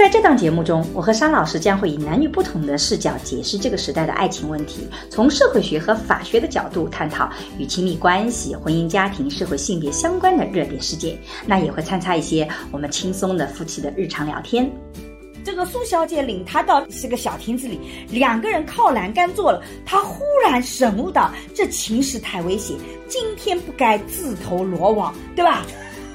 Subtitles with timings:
[0.00, 7.28] 在这档节目中，我和沙老师将会以男女不同的视角解释这个时代的爱情问题，从社会学和法学的角度探讨
[7.58, 11.18] 与亲密关系、婚姻家庭、社会性别相关的热点事件。
[11.44, 14.72] 那也会参差一些我们轻松的夫妻的日常聊天。
[15.44, 17.78] 这个苏小姐领他到是个小亭子里，
[18.10, 19.62] 两个人靠栏杆坐了。
[19.84, 22.74] 她忽然醒悟到，这情势太危险，
[23.06, 25.66] 今天不该自投罗网，对吧？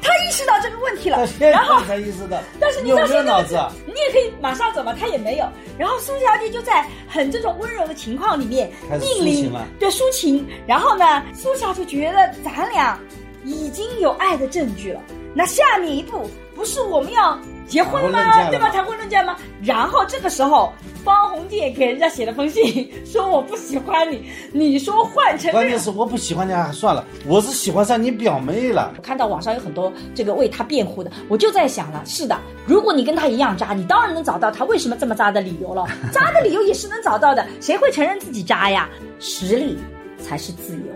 [0.06, 3.60] 他意识到这个问题了，然后才意识到，但是你有没有脑子？
[3.88, 5.46] 你也可以马上走嘛，他也没有。
[5.78, 10.48] 然后苏小姐就在很这种温柔的情况里面命令，对抒情。
[10.68, 13.00] 然后呢，苏小姐觉得咱俩
[13.44, 15.02] 已经有爱的证据了，
[15.34, 18.50] 那下面一步不是我们要结婚吗？
[18.50, 18.70] 对吧？
[18.70, 19.36] 谈婚论嫁吗？
[19.62, 20.72] 然后这个时候。
[21.06, 24.28] 方鸿渐给人家写了封信，说我不喜欢你。
[24.52, 28.92] 你说换成关键是我不喜欢你，算了，我是喜欢上你表妹了。
[28.98, 32.36] 我看到网上有很多这个为他辩护的，我就在想了，是的，
[32.66, 35.86] 如果你跟他一样渣，你当然能找到他为什么这么渣的理由了。
[36.12, 38.90] 渣的理由也是能找到的，谁会承认自己渣呀？
[39.20, 39.78] 实力
[40.20, 40.88] 才是自由，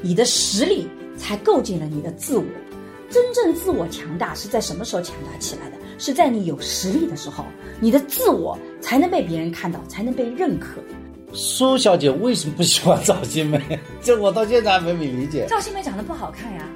[0.00, 2.44] 你的实力才构建了你的自我。
[3.10, 5.76] 真正自我强大是在什么时候强大起来的？
[5.98, 7.44] 是在你有实力的时候，
[7.80, 10.80] 你的自我才能被别人看到，才能被认可。
[11.32, 13.60] 苏小姐为什么不喜欢 赵新梅？
[14.00, 15.46] 这我到现在还没没理解。
[15.48, 16.68] 赵新梅长得不好看呀，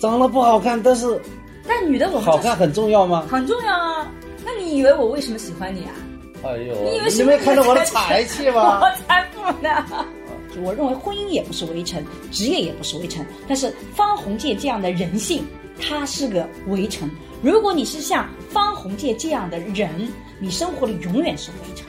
[0.00, 1.20] 长得不好看，但是
[1.66, 3.26] 但女的我们好看很重要吗？
[3.30, 4.10] 很重要啊。
[4.44, 5.92] 那你以为我为什么喜欢你啊？
[6.44, 8.80] 哎呦，你以为你没看到我的才气吗？
[8.82, 9.84] 我才不呢。
[10.62, 15.44] 我认为婚姻也不是围城，职业也不是围城，但是方鸿渐这样的人性，
[15.80, 17.08] 他是个围城。
[17.40, 19.88] 如果你是像方鸿渐这样的人，
[20.40, 21.86] 你生活里永远是围城。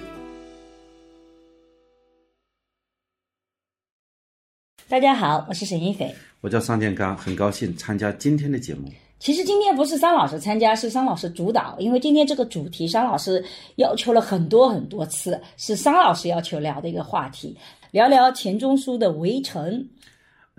[4.88, 8.92] 大家好，我是沈一斐，我叫桑建刚，很高兴参加今天的节目。
[9.18, 13.44] 其实今天不是桑老师参加，是桑老师主导，因为今天这个主题桑老师
[13.78, 17.58] 要求了很多很多次，是桑老师要求聊的一个话题，
[17.90, 19.74] 聊聊钱钟书的《围城》。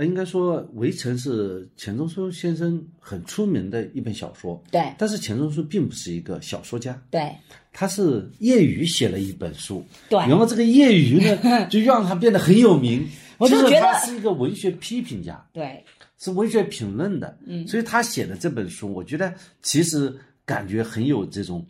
[0.04, 4.62] 应该说，《围城》是钱钟书先生很出名的一本小说。
[4.70, 4.92] 对。
[4.98, 7.00] 但是钱钟书并不是一个小说家。
[7.10, 7.34] 对。
[7.72, 9.84] 他是业余写了一本书。
[10.08, 10.18] 对。
[10.20, 13.06] 然后这个业余呢， 就让他变得很有名。
[13.38, 15.44] 我就觉得他是一个文学批评家。
[15.52, 15.84] 对。
[16.18, 17.38] 是文学评论的。
[17.46, 17.66] 嗯。
[17.66, 19.32] 所以他写的这本书，我觉得
[19.62, 21.66] 其实感觉很有这种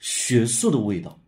[0.00, 1.18] 学术的味道。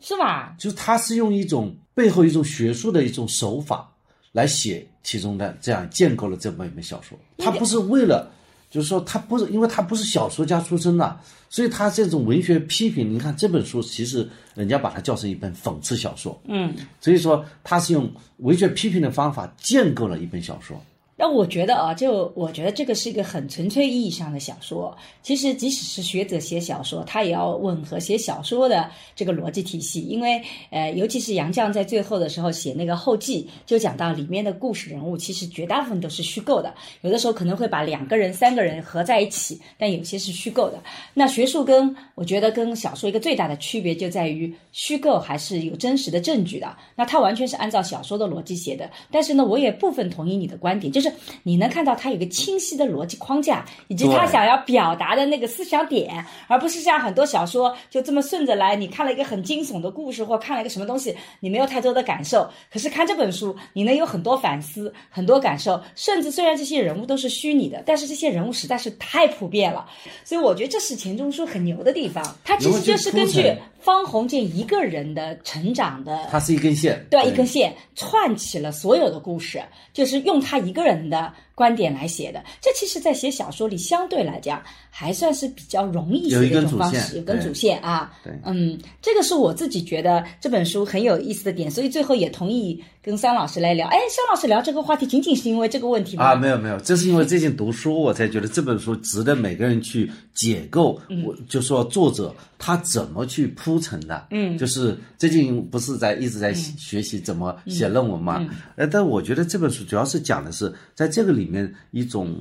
[0.00, 0.56] 是吧？
[0.58, 3.88] 就是他是用一种背后一种学术的一种手法。
[4.32, 8.30] 来写其中的这样建构了这么一本小说，他不是为了，
[8.70, 11.20] 就是说他不是，因为他不是小说家出身的，
[11.50, 20.80] 所以他这种文学批评，你看这本书其实人家把它叫成一本讽刺小说，嗯，所以说他是用文学批评的方法建构了一本小说。
[21.22, 24.92] 那我觉得啊，就我觉得这个是一个很纯粹意义上的小说。
[25.22, 30.00] 其实，即使是学者写小说，他也要吻合写小说的这个逻辑体系。
[30.00, 36.74] 因为，呃，尤其是杨绛在最后的时候写那个后记，就讲到里面的故事人物，其实绝大部分都是虚构的。
[37.02, 40.82] 有的时候可能会把两个人、三个人合在一起，但有些是虚构的。
[41.14, 46.76] 那学术跟我觉得跟小说一个最大的区别就在于，虚构还是有真实的证据的。
[46.96, 48.90] 那他完全是按照小说的逻辑写的。
[49.08, 51.11] 但是呢，我也部分同意你的观点，就是。
[51.42, 58.76] 你能看到他有个清晰的逻辑框架，以及他想要表达的那个思想点，而不是像很多小说就这么顺着来。
[58.76, 62.48] 你看了一个很惊悚的故事，或看了一个什么东西，你没有太多的感受。
[62.72, 65.80] 可是看这本书，你能有很多反思，很多感受。
[65.94, 69.86] 甚至虽然这些人物都是虚拟的，但是这些人物实在是太普遍了。
[70.24, 72.22] 所以我觉得这是钱钟书很牛的地方。
[72.44, 79.62] 他其实就是根据方鸿渐一个人的成长的，他是一根线，对，一根线串起了所有的故事，
[79.92, 81.32] 就是用他一个人的。
[81.54, 88.10] 观点来写的，这其实，在写小说里相对来讲还算是比较容易写的一种方式，有根主线啊。
[88.24, 93.86] 对，嗯，这个是我自己觉得这本书很有意思的点，所以最后也同意跟桑老师来聊。
[93.88, 96.24] 哎，桑老师聊这个话题，仅仅是因为这个问题吗？
[96.24, 100.98] 啊，没有没有，这是因为最近读书，我才觉得这本书值得每个人去解构。
[101.24, 108.42] 我就说作者他怎么去铺陈的，嗯，就是最近不是在一直在学习怎么写论文嘛？
[108.76, 111.42] 呃，但我觉得这本书主要是讲的是在这个里。
[111.42, 112.34] 里面一种，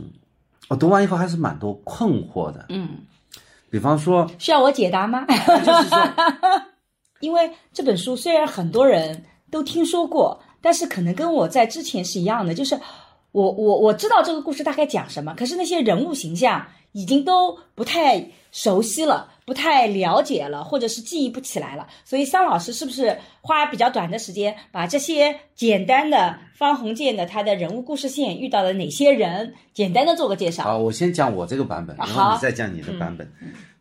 [0.69, 2.65] 我读完以后还是蛮多困惑的。
[2.69, 2.99] 嗯，
[3.69, 5.25] 比方说，需要我解答吗？
[5.27, 5.97] 就是说，
[7.19, 12.79] 因为这本书虽然很多人都听说过，但是可能跟我在之前是一样的，就是
[13.31, 21.85] 我我我知道这个故事大概讲什么，可是那些人物形象已经都不太熟悉了，不太了解了，或者是记忆不起来了。
[22.05, 30.63] 所以桑老师是不是花比较短的时间，把这些简单的方鸿渐的他的人物故事线遇到了哪些人，简单的做个介绍？
[30.63, 33.29] 啊，我先讲我这个版本，然后你再讲你的版本。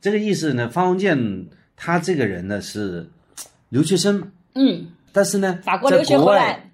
[0.01, 1.47] 这个意思呢，方鸿渐
[1.77, 3.09] 他这个人呢是
[3.69, 6.69] 留学生，嗯，但是呢，法国留学回来，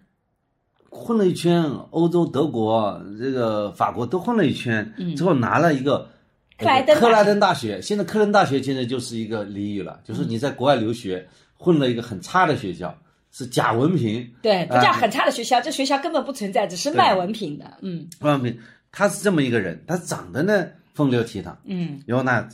[0.88, 6.08] 混了一圈，欧洲、德国、这个法国都混了一圈，之后拿了一个
[6.58, 7.00] 克莱登大学。
[7.00, 7.82] 克莱登大学。
[7.82, 12.96] 现在克莱登大学现在就是一个俚语了，就是你在国外留学，混了一个很差的学校，
[13.32, 14.26] 是假文凭。
[14.42, 17.78] 对，不叫很差的学校，这学校根本不存在，只是卖文凭的。
[17.82, 18.08] 嗯。
[18.20, 18.58] 文凭，
[18.90, 22.00] 他是这么一个人，他长得呢风流倜傥，嗯。
[22.06, 22.48] 然后呢，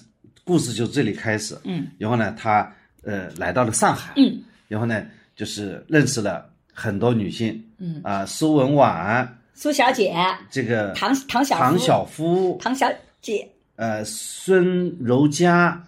[0.44, 2.74] 故事就这里开始，嗯，然后呢，他
[3.04, 5.04] 呃来到了上海，嗯，然后呢，
[5.36, 8.00] 就是认识了很多女性，嗯。
[8.02, 10.12] 啊、苏文婉，苏小姐、
[10.50, 11.62] 这个唐唐小夫。
[11.62, 12.90] 唐小夫，唐小
[13.20, 13.48] 姐、
[13.82, 15.82] 呃，孙柔嘉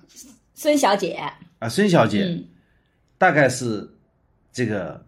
[0.53, 1.17] 孙小姐，
[1.61, 2.45] 啊，孙小姐，嗯
[3.19, 3.89] 大概是
[4.53, 5.01] 这个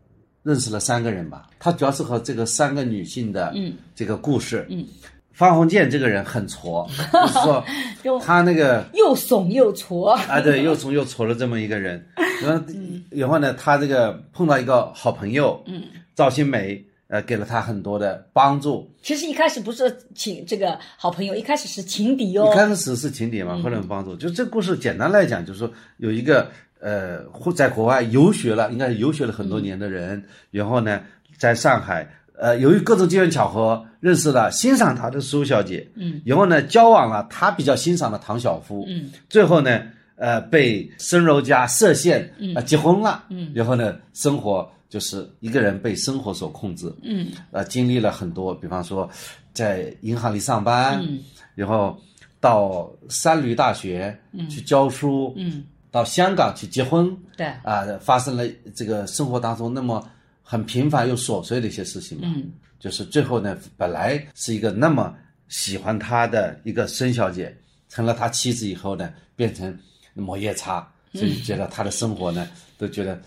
[0.45, 1.51] 认识了三个人吧。
[1.59, 4.65] 她主要是和这个三个女性的嗯这个故事。
[4.71, 4.87] 嗯，
[5.33, 7.65] 方鸿渐这个人很挫， 就是说
[8.25, 10.13] 他那个又怂又挫。
[10.13, 12.07] 啊，对，又怂又挫的这么一个人。
[12.41, 12.65] 然后，
[13.11, 15.83] 然后呢，他这个碰到一个好朋友，嗯，
[16.15, 18.91] 赵新梅，呃，给了他很多的帮助。
[19.03, 22.51] 其实一开始不是情这个好朋友，一开始是情敌一哦。
[22.55, 24.17] 开始是情敌嘛，后来帮助。
[24.17, 26.51] 就这故事简单来讲，就是说有一个
[26.81, 31.01] 呃，或在国外游学了，应该是游学了很多年的人，然后呢，
[31.39, 39.81] 在上海，呃，由于各种机缘巧合认识了欣赏他的苏小姐，嗯，然后呢，交往了他比较欣赏的唐晓夫，嗯，最后呢，
[40.17, 47.29] 呃，被生柔家设限，呃，结婚了，嗯，然后呢，生活就是一个人被生活所控制，嗯。
[47.51, 49.09] 呃，经历了很多，比方说
[49.53, 51.21] 在银行里上班，嗯。
[51.55, 51.99] 然后
[52.41, 54.19] 到三闾大学
[54.49, 60.07] 去教书，嗯，到香港去结婚，对，啊、发生了这个生活当中那么
[60.43, 62.51] 很平凡又琐碎的一些事情嘛，嗯。
[62.79, 65.15] 就是最后呢，本来是一个那么
[65.49, 67.57] 喜欢他的一个孙小姐，
[67.89, 69.77] 成了他妻子以后呢，变成
[70.23, 72.49] 抹夜叉，所以觉得他的生活呢，
[72.79, 73.21] 都觉得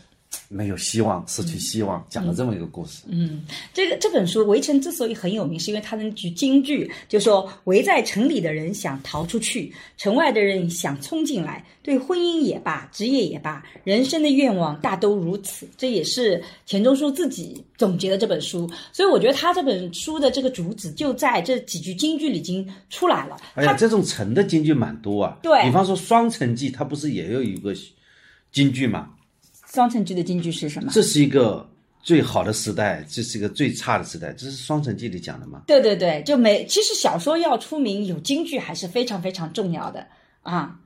[0.47, 3.03] 没有希望，失去希望，讲了这么一个故事。
[3.07, 3.43] 嗯，
[3.73, 11.63] 这个这本书《围城》之所以很有名，是因为它的那句金句，就说围在城里的人想逃出去，城外的人想冲进来。
[11.81, 15.67] 对婚姻也罢，职业也罢，人生的愿望大都如此。
[15.77, 23.37] 这也是钱钟书自己总结的这本书，所以我觉得他这本书的这个主旨就在这几句金句里已经出来了。
[23.55, 25.39] 哎呀，这种城的金句蛮多啊。
[25.41, 27.73] 对比方说《双城记》，它不是也有一个
[28.51, 29.09] 京剧嘛？
[29.71, 30.92] 双城记的金句是什么？
[30.92, 31.68] 这是一个
[32.01, 35.62] 最好的时代，这是一个最差的时代，这是《双城记》里讲的吗？
[35.68, 36.66] 对对对，就没。
[36.66, 40.07] 其实小说要出名，有京剧还是非常非常重要的
[40.42, 40.80] 啊。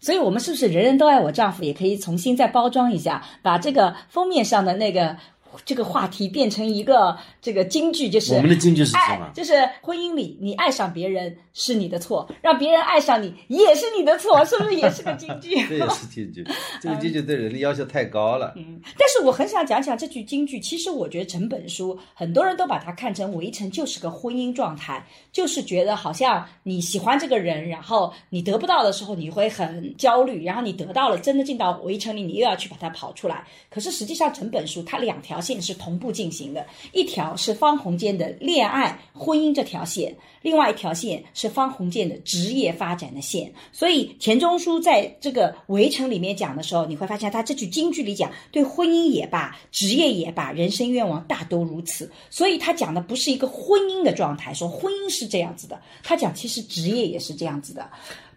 [0.00, 5.16] 所以，我们是不是人人都爱我丈夫也可以重新再包装一下，把这个封面上的那个
[5.64, 9.30] 这个话题变成一个这个京剧，就是我们的京剧是什爱么，？
[9.34, 9.52] 就是
[9.82, 15.50] 婚姻里你爱上别人是你的错，让别人爱上你也是你的错，是不是也是个京剧？
[15.68, 16.46] 这也是京剧，
[16.80, 18.52] 这个京剧对人的要求太高了。
[18.56, 20.60] 嗯但是我很想讲讲这句京剧。
[20.60, 33.44] 其实我觉得整本书很多人都把它看成《围城》就是个婚姻状态，就是觉得好像你喜欢这个人，然后你得不到的时候你会很焦虑，然后你得到了，真的进到围城里，你又要去把它跑出来。
[33.70, 43.52] 可是实际上整本书它两条线是同步进行的，一条是方鸿渐的恋爱婚姻这条线，另外一条线是方鸿渐的职业发展的线。
[43.70, 52.10] 所以钱钟书在这个《围城》里面讲的时候，你会发现他这句京剧里讲，对婚姻也罢，职业也罢，人生愿望大都如此。
[52.30, 57.88] 所以他讲的不是一个婚姻的状态，说婚姻是这样子的，他讲其实职业也是这样子的。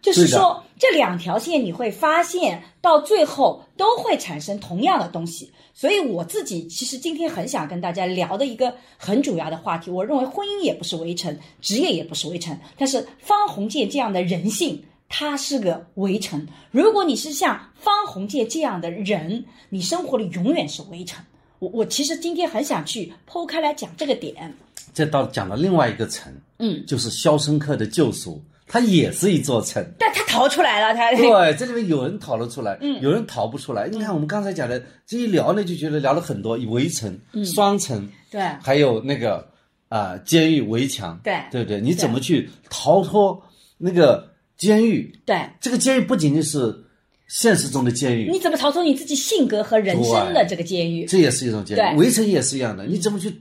[0.02, 5.52] 就是说，这两条线你会发现，到最后都会产生同样的东西。
[5.74, 16.48] 所以我自己其实今天很想跟大家聊的一个很主要的话题，我认为婚姻也不是围城，职业也不是围城，但是方鸿渐这样的人性，他是个围城。
[16.72, 21.24] 如果你是像方鸿渐这样的人，你生活里永远是围城。
[21.60, 24.54] 我我其实今天很想去剖开来讲这个点。
[24.94, 28.34] 这到讲了另外一个层，嗯，就是《肖申克的救赎》，
[28.68, 29.84] 它也是一座城。
[29.98, 33.88] 但它逃出来了，它对，这里面有人逃了出来，嗯有人逃不出来。
[33.88, 39.48] 你看我们刚才讲的，这一聊呢，就觉得聊了很多，围城、嗯双城，对还有那个
[39.90, 41.80] 啊、监狱围墙，对对不对？
[41.80, 43.42] 你怎么去逃脱
[43.78, 45.18] 那个监狱？
[45.26, 46.84] 对这个监狱不仅仅是
[47.28, 51.06] 现实中的监狱，你怎么逃脱你自己性格和人生的这个监狱？
[51.06, 51.98] 这也是一种监对狱。
[51.98, 53.34] 围城也是一样的，你怎么去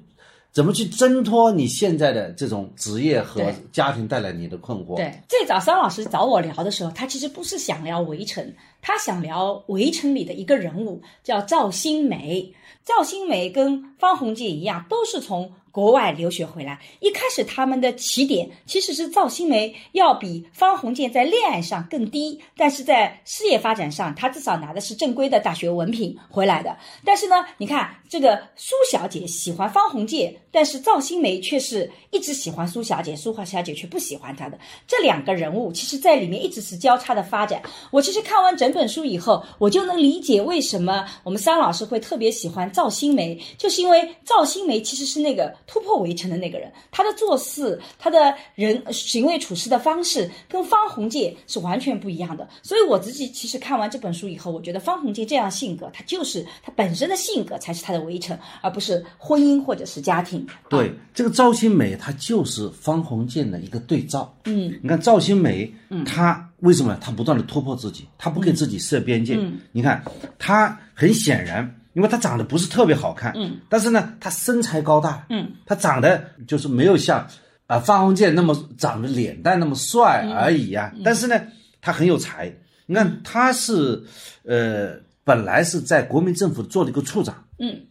[0.57, 4.97] 怎么去挣脱你现在的这种职业和家庭带来你的困惑？
[4.97, 8.43] 对，最早桑老师找我聊的时候，他其实不是想聊《围城》，
[8.87, 12.55] 他想聊《围城》里的一个人物，叫赵新梅。
[12.85, 16.79] 赵新梅跟方鸿渐一样，都是从国外留学回来。
[17.01, 26.79] 一开始他们的起点其实是赵新梅要比方鸿渐在恋爱上更低，但是在事业发展上，他至少拿的是正规的大学文凭回来的。
[27.05, 34.57] 但是呢，你看这个苏小姐喜欢方鸿渐，但是赵新梅却是一直喜欢苏小姐，苏小姐却不喜欢她的。
[34.87, 37.61] 这两个人物，其实在里面一直是交叉的发展。
[37.91, 52.47] 我其实看完整本书以后，我就能理解为什么我们桑老师会特别喜欢赵新梅，就是因为赵新梅其实是那个突破围城的那个人，她的做事、她的人行为处事的方式跟方鸿渐是完全不一样的。
[52.63, 60.47] 所以我自己其实看完这本书以后，我觉得方鸿渐这样性格，他就是他本身的性格才是他的围城，而不是婚姻或者是家庭。
[60.69, 64.35] 对，这个赵新梅她就是方鸿渐的一个对照。
[64.45, 69.37] 嗯，你看赵新梅，嗯她为什么他不断的突破自己，他不给自己设边界？
[69.37, 69.59] 嗯。
[69.73, 70.03] 你看
[70.39, 77.27] 他很显然，因为他长得不是特别好看，嗯，但是呢，他身材高大，嗯，他长得就是没有像
[77.67, 81.41] 啊、方鸿渐那么长得脸蛋那么帅而已呀、但是呢，
[81.81, 82.53] 他很有才。
[82.87, 84.05] 你看他是
[84.45, 87.83] 呃，本来是在国民政府做了一个处长，嗯。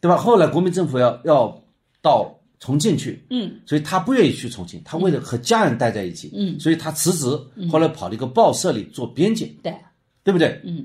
[0.00, 0.18] 对吧？
[0.18, 1.62] 后来国民政府要要
[2.02, 3.52] 到重庆去，嗯。
[3.66, 6.58] 所以他不愿意去重庆，他为了和家人待在一起，嗯。
[6.58, 7.26] 所以他辞职，
[7.70, 9.74] 后来跑了一个报社里做编辑，对，
[10.22, 10.60] 对不对？
[10.64, 10.84] 嗯，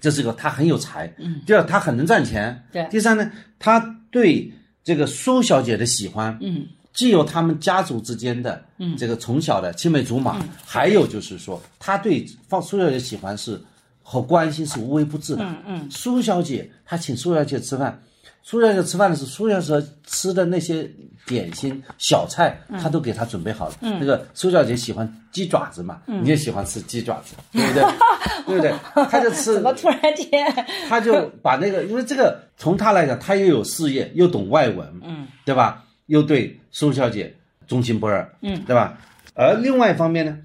[0.00, 2.86] 这是一个他很有才，嗯，第二他很能赚钱，对。
[2.90, 3.78] 第三呢，他
[4.10, 4.50] 对
[4.82, 6.66] 这个苏小姐的喜欢，嗯。
[6.94, 8.96] 既有他们家族之间的嗯。
[8.96, 10.48] 这个从小的青梅竹马，嗯。
[10.64, 13.60] 还有就是说他对放苏小姐喜欢是
[14.02, 15.44] 和关心是无微不至的。
[15.44, 15.90] 嗯嗯。
[15.90, 18.02] 苏小姐她请苏小姐吃饭，
[18.42, 20.90] 苏小姐吃饭的时候，苏小姐吃的那些
[21.26, 23.74] 点心小菜，嗯她都给她准备好了。
[23.80, 27.82] 那个苏小姐喜欢鸡爪子嘛，你也喜欢吃鸡爪子，对不对？
[28.46, 28.72] 对不对？
[29.10, 30.66] 她就吃 怎么突然间？
[30.88, 35.84] 他就把那个，因为这个从他来讲，他又有事业，又懂外文，嗯，对吧？
[36.06, 37.34] 又对苏小姐
[37.66, 38.98] 忠心不二，嗯，对吧？
[39.34, 40.38] 而另外一方面呢，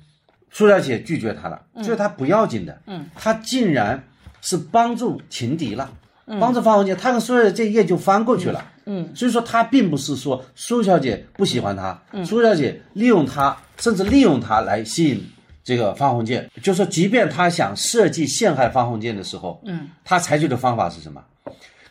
[0.51, 4.03] 苏小姐拒绝他了，拒绝他不要紧的，嗯，他竟然
[4.41, 5.89] 是帮助情敌了，
[6.39, 8.65] 帮助方鸿渐，他跟苏小姐这一页就翻过去了。
[8.85, 15.25] 嗯，所以说他并不是说苏小姐不喜欢他，苏小姐利用他，甚至利用他来吸引
[15.63, 16.49] 这个方鸿渐。
[16.61, 21.21] 就说即便他想设计陷害方鸿渐的时候，嗯，他采取的方法是什么？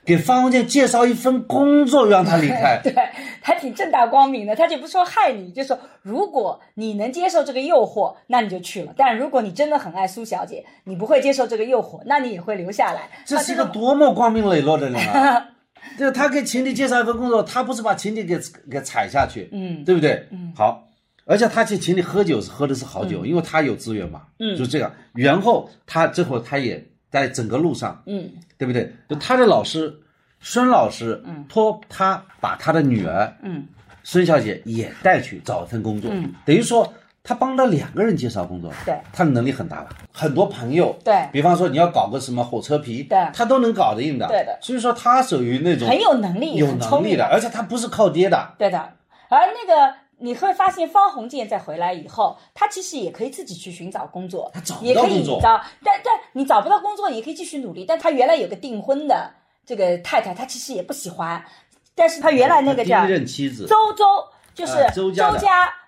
[0.05, 2.81] 给方鸿渐介绍一份工作，让他离开。
[2.83, 2.93] 对，
[3.41, 13.09] 他挺正大光明的，他就不说害你，就说如果你能接受这个诱惑，那你就去了；但如果你真的很爱苏小姐，你不会接受这个诱惑，那你也会留下来。
[13.25, 15.49] 这是一个多么光明磊落的人啊！
[15.99, 18.39] 就他给情敌介绍一份工作，他不是把情敌给
[18.71, 20.27] 给踩下去，嗯对不对？
[20.31, 20.89] 嗯，好，
[21.27, 24.93] 而且他去请你喝酒是喝的是好酒，因为他有资源嘛，嗯就这样。
[25.13, 26.83] 然后他最后他也
[27.13, 28.29] 在整个路上，嗯。
[28.59, 28.93] 对不对？
[29.09, 29.93] 就他的老师
[30.41, 33.67] 孙老师，嗯，托他把他的女儿嗯。
[34.05, 36.93] 孙小姐也带去找一份工作，嗯，等于说
[37.25, 38.97] 他帮了两个人介绍工作，对。
[39.13, 39.89] 他的能力很大了。
[40.13, 41.29] 很多朋友，对。
[41.33, 43.19] 比方说你要搞个什么火车皮，对。
[43.33, 44.59] 他都能搞得定的，对的。
[44.61, 48.79] 所以说他属于那种很有能力有能力的，而且他不是靠爹的，对的。
[49.29, 57.85] 而那个你会发现，方鸿渐在回来以后，他其实也可以自己去寻找工作，他找不也可以到工作找，但但你找不到工作，你也可以继续努力。
[57.85, 59.31] 但他原来有个订婚的
[59.67, 61.45] 这个太太，他其实也不喜欢，
[61.95, 64.05] 但是他原来那个叫第一任妻子，周周，
[64.55, 65.39] 就是呃周家的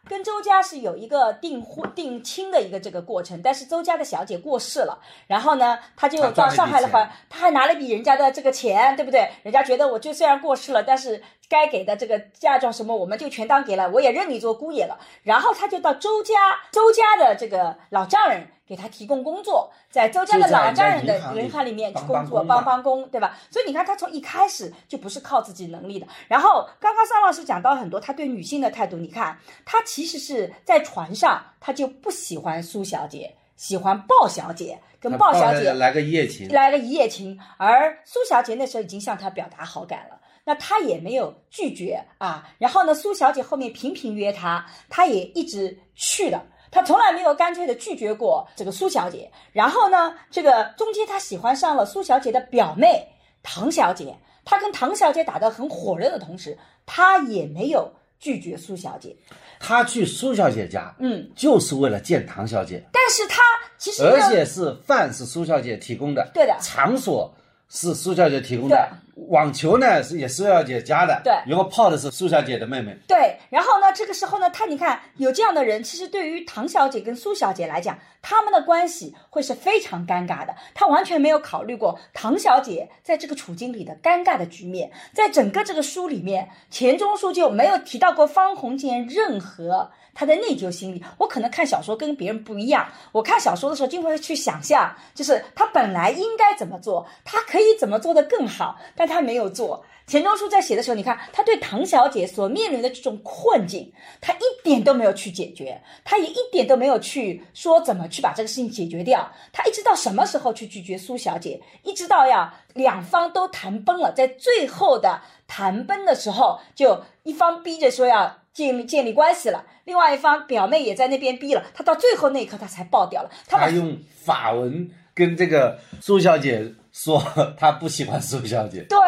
[0.09, 9.31] 跟周家是有一个订婚订亲的一个这个过程，但是周家的小姐过世了，然后呢，他就到上海的话，他还拿了一笔人家的这个钱，对不对？
[9.43, 14.99] 人家觉得我就虽然过世了，但是该给的这个嫁妆什么，我们就全当给了，我也认你做姑爷了。
[15.23, 16.35] 然后他就到周家，
[16.73, 23.37] 周家的这个老丈人给他提供工作，在周家的老丈人的银行里面去工作，帮帮帮工，对吧？
[23.51, 26.07] 所以你看，他从一开始就不是靠自己能力的。
[26.29, 40.19] 然后刚刚桑老师讲到很多他对女性的态度，你看他其实是在船上，他就不喜欢苏小姐，喜欢鲍小姐，跟鲍小姐来来个一夜情，来个一夜情，而苏小姐那时候已经向他表达好感了。
[40.47, 49.31] 那他也没有拒绝啊，然后呢，苏小姐后面频频约他，他也一直去了，他从来没有干脆的拒绝过这个苏小姐。
[49.53, 53.09] 然后呢，这个中间他喜欢上了苏小姐的表妹
[53.43, 59.17] 唐小姐，他跟唐小姐打得很火热的同时，他也没有拒绝苏小姐。
[59.61, 63.43] 他去苏小姐家，嗯，就是为了见唐小姐，但是他
[63.79, 66.57] 其实而且是饭是苏小姐提供的，对的。
[66.61, 67.35] 场所
[67.75, 68.89] 是苏小姐提供的，
[69.29, 80.55] 网球呢是也苏小姐家的，对然后泡的是苏小姐的妹妹，对，然后呢，这个时候呢，他你看有这样的人，其实对于唐小姐跟苏小姐来讲，他们的关系会是非常尴尬的。
[80.73, 84.93] 他完全没有考虑过唐小姐在这个处境里的尴尬的局面。
[85.13, 91.03] 在整个这个书里面，钱钟书就没有提到过方鸿渐任何他的内疚心理。
[91.19, 99.85] 我可能看小说跟别人不一样，我看小说的时候就会去想象，就是他本来应该怎么做，他可以怎么做得更好，但他没有做。
[100.07, 103.91] 钱钟书在写的时候，你看他对唐小姐所面临的这种困境，
[104.21, 109.33] 他一点都没有去解决，他也一点都没有去说怎么去把这个事情解决掉。
[109.51, 123.31] 他一直到什么时候去拒绝苏小姐，一直到要两方都谈崩了，在最后的谈崩的时候，就一方逼着说要建立建立关系了，另外一方表妹也在那边逼了，他到最后那一刻他才爆掉了。
[123.49, 127.21] 他用法文跟这个苏小姐说
[127.59, 128.99] 他不喜欢苏小姐，对，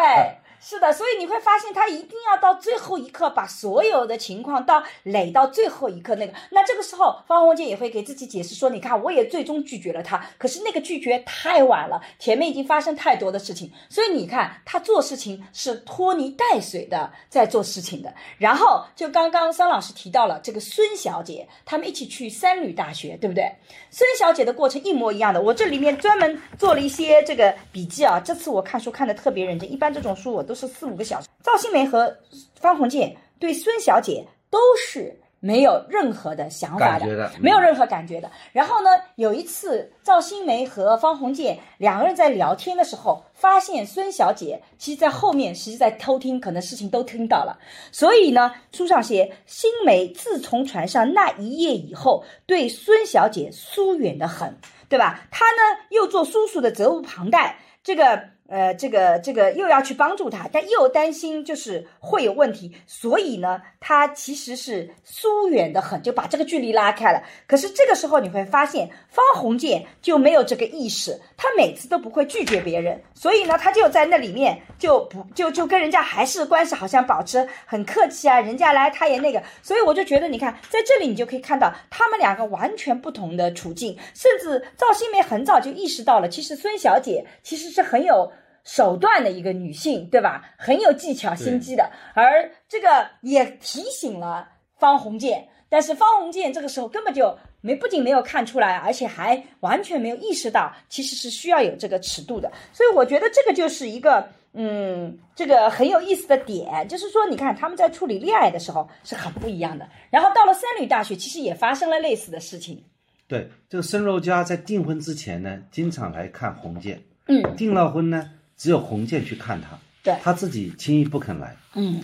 [0.68, 6.32] 是的，所以你会发现他一定要到最后一刻把所有的情况到垒到最后一刻那个。
[6.50, 18.12] 那这个时候，方鸿渐也会给自己解释说：“你看，我也最终拒绝了他，可是那个拒绝太晚了，前面已经发生太多的事情，所以你看他做事情是拖泥带水的在做事情的。
[18.36, 23.48] 然后就刚刚桑老师提到了这个孙小姐，他们一起去三旅大学，对不对？
[23.92, 28.18] 孙小姐的过程一模一样的，我这里面专门做了一些这个笔记啊。
[28.18, 31.28] 这次我看书看的特别认真，一般这种书我都是四五个小时。
[31.44, 32.16] 赵新梅和
[32.58, 38.28] 方鸿渐对孙小姐都是没有任何的想法的没有任何感觉的。
[38.52, 47.56] 然后呢，有一次赵新梅和方鸿渐两个人在聊天的时候，发现孙小姐其实在后面，其实在偷听，可能事情都听到了。
[47.92, 54.58] 所以呢，书上写，新梅自从船上那一夜以后，对孙小姐疏远的很，
[54.88, 55.28] 对吧？
[55.30, 58.35] 她呢又做叔叔的责无旁贷，这个。
[58.48, 67.20] 呃，这个这个又要去帮助他，但又担心就是会有问题，所以呢，他其实是疏远的很，就把这个距离拉开了。
[67.48, 88.30] 可是这个时候你会发现，方鸿渐就没有这个意识，他每次都不会拒绝别人，所以呢，他就在那里面就不就就跟人家还是关系好像保持很客气啊，人家来他也那个，所以我就觉得，你看在这里你就可以看到他们两个完全不同的处境，甚至赵新梅很早就意识到了，其实孙小姐其实是很有。
[88.66, 90.44] 手段的一个女性，对吧？
[90.58, 95.48] 很有技巧、心机的，而这个也提醒了方鸿渐。
[95.68, 102.50] 但是方鸿渐这个时候根本就没，不仅没有看出来，而且还完全没有意识到，其实是需要有这个尺度的。
[102.72, 109.88] 所以我觉得这个就是一个，嗯，这个很有意思的点，就是说，你看他们在处理恋爱的时候是很不一样的。
[110.10, 112.84] 然后到了三旅大学，其实也发生了类似的事情。
[113.26, 118.30] 对，这个申柔嘉在订婚之前呢，经常来看鸿渐，嗯，订了婚呢。
[118.56, 121.54] 只有洪建去看他，对，他自己轻易不肯来。
[121.74, 122.00] 嗯，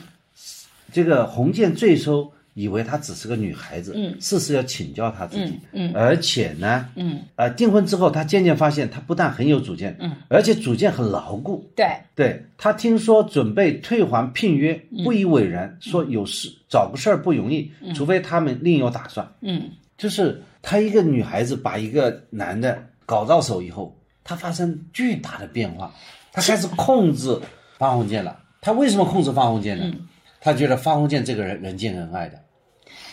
[0.92, 11.66] 这个洪建最初以为她只是个女孩子，嗯，事事要请教她自己，嗯，而且呢，嗯，呃，订婚之后，他渐渐发现她不但很有主见，嗯，而且主见很牢固。
[11.74, 19.26] 对，对他听说准备退还聘约，不以为然，说有事找个事儿不容易，除非他们另有打算。
[19.40, 25.90] 嗯，就是她一个女孩子把一个男的搞到手以后，她发生巨大的变化。
[26.32, 27.40] 他开始控制
[27.78, 28.40] 方鸿渐了。
[28.60, 29.92] 他为什么控制方鸿渐呢？
[30.40, 32.40] 他觉得方鸿渐这个人人见人爱的。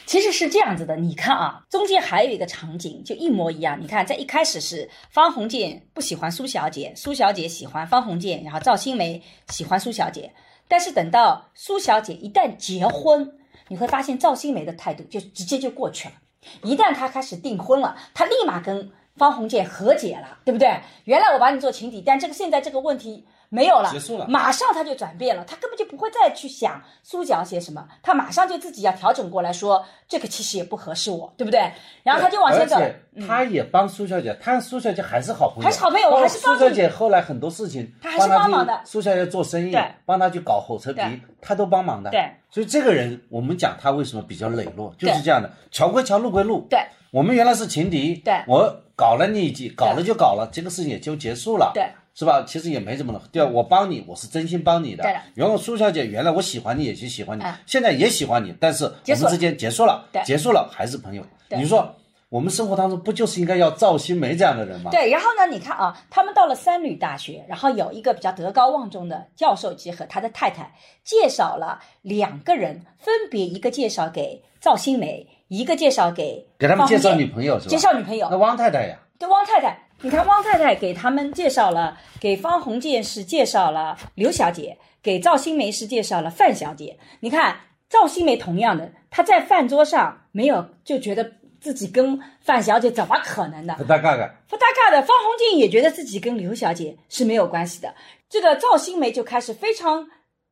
[0.06, 3.80] 其实是这样子的，你看啊，中间还有一个场景，就一模一样。
[3.80, 10.34] 你看，在一开始是方鸿渐不喜欢苏小姐，苏小姐喜欢方鸿渐，然后赵新梅喜欢苏小姐。
[10.68, 13.32] 但是等到苏小姐一旦结婚，
[13.68, 16.16] 你会发现赵新梅的态度就直接就过去了。
[16.64, 18.92] 一旦她开始订婚了，她立马跟。
[19.20, 20.80] 方鸿渐和解了，对不对？
[21.04, 31.72] 原来我把你做情敌，但这个现在这个问题没有了，结束了，马上他就转变了，他根本就不会再去想苏小姐什么，他马上就自己要调整过来说，这个其实也不合适我，对不对？
[32.04, 32.80] 然后他就往前走，
[33.28, 38.80] 他也帮苏小姐，他苏小姐还是好朋友，还是好朋友，还是苏小姐后来很多事情，他还是帮忙的。
[38.86, 41.02] 苏小姐做生意，帮他去搞火车皮，
[41.42, 42.12] 他都帮忙的。
[42.12, 46.68] 对，所以这个人，我们讲他为什么比较磊落，就是这样的，桥归桥，路归路。
[46.70, 46.80] 对，
[47.12, 48.82] 我们原来是情敌，对，我。
[49.00, 52.44] 搞了你一记，搞了就搞了，这个事情也就结束了，对，是吧？
[52.46, 53.22] 其实也没什么了。
[53.32, 55.04] 对，我帮你，我是真心帮你的。
[55.04, 61.24] 对然后苏小姐，原来我喜欢你，也是喜欢你，现在也喜欢你，但是我们之间结束了，对，结束了还是朋友。
[61.52, 61.96] 你说
[62.28, 64.92] 我们生活当中不就是应该要赵新梅这样的人吗？
[64.92, 77.70] 对，然后呢，你看啊，他们到了三旅大学，然后有一个比较德高望重的教授级和他的太太介绍了两个人，分别一个介绍给赵新梅，一个介绍给给他们介绍女朋友是吧？
[77.70, 78.38] 介绍女朋友那。
[78.38, 86.98] 汪太太呀，对汪太太，你看汪太太给他们介绍了，给方鸿渐是介绍了刘小姐，给赵新梅是介绍了范小姐。
[87.20, 87.58] 你看
[87.90, 93.74] 赵新梅同样的，她在饭桌上没有就觉得自己跟范小姐怎么可能的？
[93.76, 94.36] 不搭嘎的。
[94.48, 95.02] 不搭嘎的。
[95.02, 97.94] 方鸿渐也觉得自己跟刘小姐是没有关系的。
[98.30, 100.08] 这个赵新梅就开始非常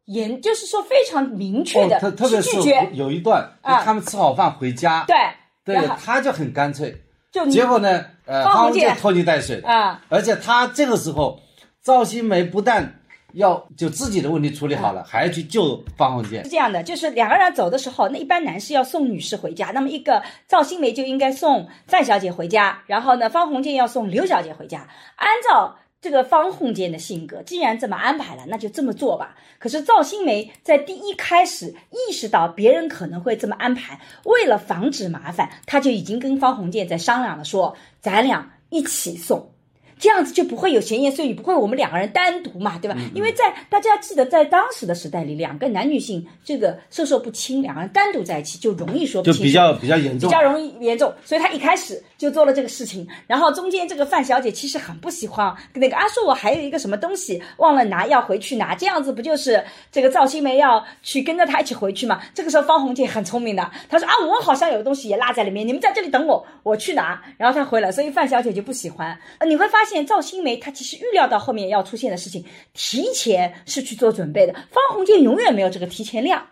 [0.07, 2.89] 严，就是说非常明确哦，的特特别是去拒绝。
[2.93, 5.15] 有一段，他们吃好饭回家，对，
[5.63, 7.03] 对，他就很干脆。
[7.31, 11.39] 就结果呢，呃，方鸿渐拖泥带水的，啊，而且他这个时候，
[11.83, 13.01] 赵新梅不但
[13.33, 16.49] 要就自己的问题处理好了，还要去救方鸿渐是。
[16.49, 24.87] 这样的，就是两个人走的时候，那一般男士要送女士回家，那么一个赵新梅就应该送范小姐回家，然后呢，方鸿渐要送刘小姐回家。
[25.17, 25.75] 按照
[26.07, 29.35] 这个方鸿渐的性格，既然这么安排了，那就这么做吧。
[29.59, 39.51] 可是赵新梅在第一开始意识到别人可能会这么安排，为了防止麻烦，她就已经跟方鸿渐在商量了，说咱俩一起送。
[39.99, 42.97] 这样子就不会有闲言碎语，不会我们两个人单独嘛，对吧？
[43.13, 53.07] 因为在大家记得，在当时的时代里，两个男女性这个授受不亲，两个人单独在一起就容易说不清，就比较比较严重，比较容易严重，所以他一开始就做了这个事情。
[53.25, 62.21] 然后中间这个范小姐其实很不喜欢那个啊，说我还有一个什么东西忘了拿，要回去拿，这样子不就是这个赵新梅要去跟着他一起回去嘛？
[62.33, 67.21] 这个时候方红姐很聪明的，她说啊，我好像有东西也落在里面，你们在这里等我，我去拿。
[67.37, 69.17] 然后她回来，所以范小姐就不喜欢。
[69.39, 74.53] 呃，你会发现现赵新梅她其实预料到后面要出现的事情，提前是去做准备的。
[74.53, 76.45] 方鸿渐永远没有这个提前量。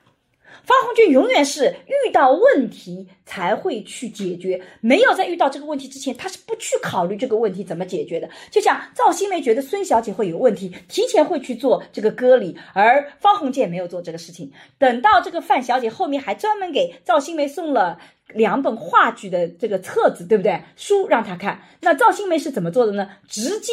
[0.65, 8.29] 方鸿渐永远是遇到问题才会去解决，没有在遇到这个问题之前，他是不去考虑这个问题怎么解决的。
[8.49, 14.51] 就像赵新梅觉得孙小姐会有问题，提前会去做这个割礼，而方鸿渐没有做这个事情。
[14.77, 17.99] 等到这个范小姐后面还专门给赵新梅送了。
[18.33, 20.59] 两本话剧的这个册子，对不对？
[20.75, 21.61] 书让她看。
[21.81, 23.07] 那赵新梅是怎么做的呢？
[23.29, 23.71] 直接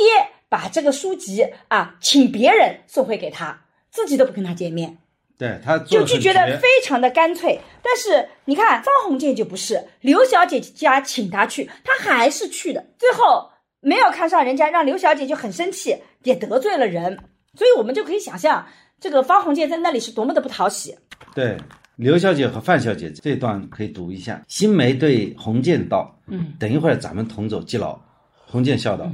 [0.50, 4.98] 把这个书籍啊，请别人送回给她，自己都不跟她见面。
[5.42, 7.60] 对他做就拒绝的非常的干脆。
[7.82, 13.50] 但是你看方鸿渐就不是，刘小姐家请他去，他还是去的，最后
[13.80, 17.18] 没有看上人家，让刘小姐就很生气，也得罪了人。
[17.58, 18.64] 所以我们就可以想象，
[19.00, 20.96] 这个方鸿渐在那里是多么的不讨喜。
[21.34, 21.56] 对，
[21.96, 24.40] 刘小姐和范小姐这段可以读一下。
[24.46, 27.98] 新梅对鸿渐道：“嗯，等一会儿咱们同走基牢。”
[28.46, 29.10] 鸿渐笑道：“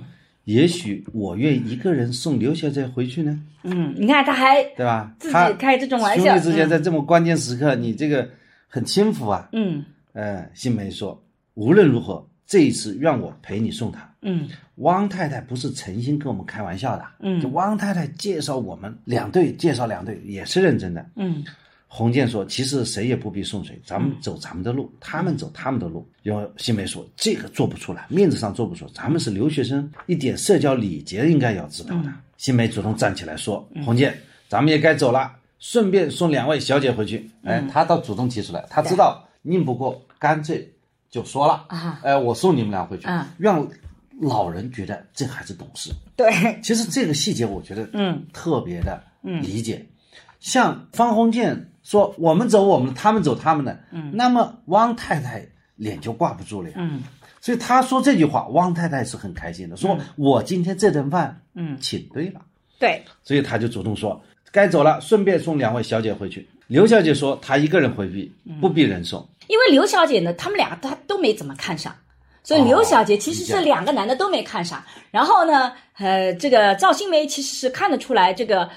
[0.48, 5.14] 也许我愿一个人送刘小姐回去呢，嗯，你看他还对吧？
[5.18, 8.26] 自己他开这种玩笑兄弟之间在这么关键时刻，你这个
[8.66, 9.46] 很轻浮啊。
[9.52, 9.84] 嗯
[10.14, 21.04] 呃，新梅说：“无论如何，这一次让我陪你送她。”嗯汪太太不是诚心跟我们开玩笑的，嗯就汪太太介绍我们两队，介绍两队也是认真的。
[21.16, 21.44] 嗯
[21.90, 32.12] 洪建说：“其实谁也不必送谁，咱们走咱们的路，他们走他们的路。”然后新梅说：“这个做不出来，面子上做不出，咱们是留学生，一点社交礼节应该要知道的。
[32.36, 34.16] 新梅主动站起来说：“洪建，
[34.48, 40.70] 咱们也该走了，顺便送两位小姐回去。”哎，他倒主动提出来，他知道拧不过，干脆
[41.10, 43.66] 就说了：“啊，哎，我送你们俩回去，啊让
[44.20, 49.86] 老人觉得这孩子懂事。”对，其实这个细节我觉得嗯特别的理解。
[50.40, 55.42] 像方鸿渐说我们走我们的，他们走他们的，嗯，那么汪太太
[55.76, 56.74] 脸就挂不住了呀。
[56.76, 57.02] 嗯。
[57.40, 62.42] 所以他说这句话，汪太太是很开心的，说我今天这顿饭嗯，请对了，
[62.78, 64.20] 对，所以他就主动说
[64.52, 66.46] 该走了，顺便送两位小姐回去。
[66.66, 69.26] 刘小姐说她一个人回避，不必人送。
[69.46, 71.94] 因为刘小姐呢，他们两个她都没怎么看上，
[72.42, 74.84] 所以刘小姐其实是两个男的都没看上。
[75.10, 78.68] 然后呢，呃，这个赵新梅其实是看得出来，这个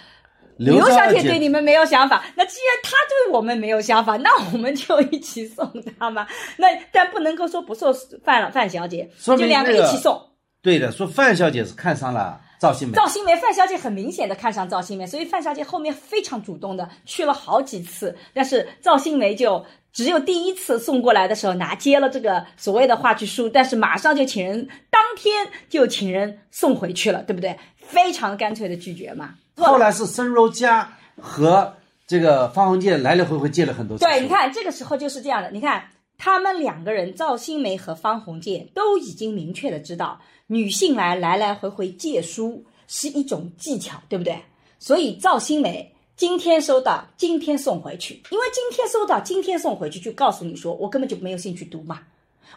[0.66, 2.24] 刘小小姐对你们没有想法。
[2.36, 6.28] 那既然她对我们没有想法，那我们就一起送她嘛。
[6.58, 7.94] 那但不能够说不送
[8.24, 10.22] 范了范小姐，说明就两个那个一起送。
[10.62, 12.94] 对的，说范小姐是看上了赵新梅。
[12.94, 27.58] 赵新梅，范小姐很明显的看上赵新梅，所以范小姐后面非常主动的去了好几次，但是赵新梅就只有第一次送过来的时候拿接了这个所谓的话剧书，但是马上就请人当天就请人送回去了，对不对？
[27.78, 29.34] 非常干脆的拒绝嘛。
[29.56, 31.74] 后来是申柔嘉和
[32.08, 34.10] 这个方鸿渐来来回回借了很多次书。
[34.10, 35.52] 对，你看这个时候就是这样的。
[35.52, 35.84] 你看
[36.18, 44.42] 他们两个人，赵新梅和方鸿渐都已经明确的知道，女性来来来回回借书是一种技巧，对不对？
[44.78, 52.00] 所以赵新梅今天收到，今天送回去，因为今天收到，今天送回去，就告诉你说我根本就没有兴趣读嘛。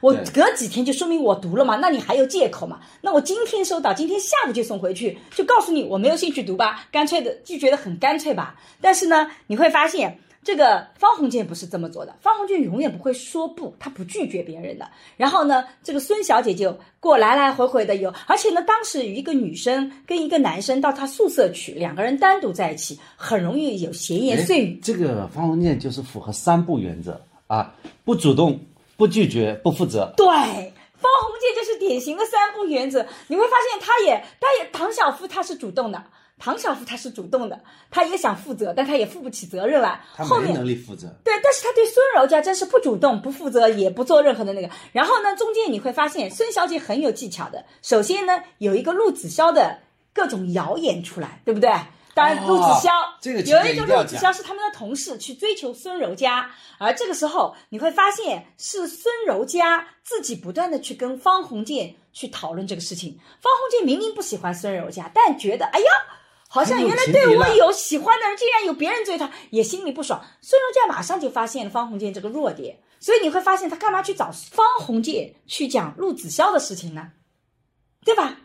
[0.00, 2.80] 我隔几天就说明我读了嘛，那你还有借口嘛？
[3.00, 8.56] 那我今天收到，今天下午就送回去，就告诉你我没有兴趣读吧，干脆的拒绝的很干脆吧。
[8.80, 10.18] 但是呢，你会发现。
[10.46, 14.86] 这个方鸿渐不是这么做的，方鸿渐永远不会说不，他不拒绝别人的。
[15.16, 24.80] 然后呢，这个孙小姐就过来来回回的有，而且呢，当时有一个女生跟一个男生到他宿舍去，两个人单独在一起，很容易有闲言碎语哎。
[24.82, 28.60] 这个方鸿渐就是符合三不原则啊，不主动、
[28.96, 30.12] 不拒绝、不负责。
[30.16, 33.06] 对，方鸿渐就是典型的三不原则。
[33.28, 36.02] 你会发现，他也，他也，唐小夫他是主动的，
[36.38, 40.00] 唐小夫他是主动的，他也想负责，但他也负不起责任来。
[40.16, 41.08] 他没能力负责。
[41.24, 44.70] 对，但是他对孙柔家真是不主动、不负责，也不做任何的那个。
[44.92, 47.64] 然后呢，中间你会发现孙小姐很有技巧的。
[47.82, 49.78] 首先呢，有一个陆子潇的
[50.12, 51.70] 各种谣言出来，对不对？
[52.14, 63.18] 当陆子潇、这个有一个陆子潇是他们的同事，去追求孙柔嘉，而这个时候你会发现是孙柔嘉自己不断的去跟方鸿渐去讨论这个事情。
[63.40, 65.86] 方鸿渐明明不喜欢孙柔嘉，但觉得哎呀。
[66.46, 70.24] 好像原来对我有喜欢的人，竟然有别人追他，也心里不爽。
[70.40, 77.10] 孙柔嘉马上就发现了方鸿渐这个弱点，所以你会发现他干嘛去找方鸿渐去讲陆子潇的事情呢？
[78.04, 78.36] 对吧？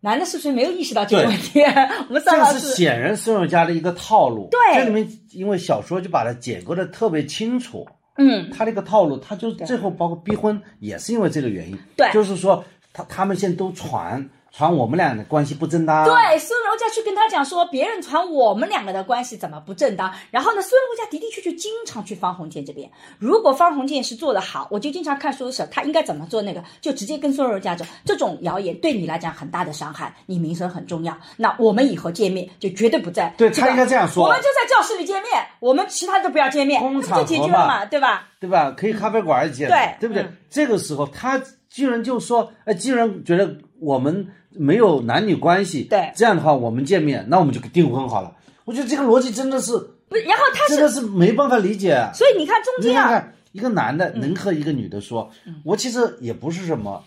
[0.00, 1.60] 男的是不是没有意识到这个问题？
[2.08, 4.48] 我们这桑老师是显然孙永佳的一个套路。
[4.50, 11.76] 对这里面因为小说就把它解构的特别清楚，嗯，他这个套路，他就最后包括逼婚也是因为这个原因。
[11.96, 16.04] 对就是说他他们现在都传传我们俩的关系不正当。
[16.04, 20.12] 对，孙柔嘉去跟他讲说，别人传我们两个的关系怎么不正当？
[20.32, 22.90] 然后呢，孙柔嘉的的确确经常去方鸿渐这边。
[23.20, 31.16] 如果方鸿渐是做得好，我就经常看书的时候，他应该怎么做那个，就直接跟孙柔嘉走，这种谣言对你来讲很大的伤害，你名声很重要。
[31.36, 33.32] 那我们以后见面就绝对不在。
[33.38, 38.26] 对他应该这样说我们就在教室里见面，我们其他都不要见面，那不就解决了嘛，对吧？
[38.40, 38.72] 对吧？
[38.76, 40.24] 可以咖啡馆见的，对对不对？
[40.24, 46.12] 嗯这个时候他居然就说，呃，居然觉得我们没有男女关系，对。
[46.14, 48.34] 这样的话我们见面，那我们就订婚好了。
[48.64, 49.72] 我觉得这个逻辑真的是，
[50.08, 52.08] 不，然后他是，真的是没办法理解。
[52.14, 55.30] 所以你看中间啊，看看，一个男的能和一个女的说，
[55.64, 57.02] 我其实也不是什么，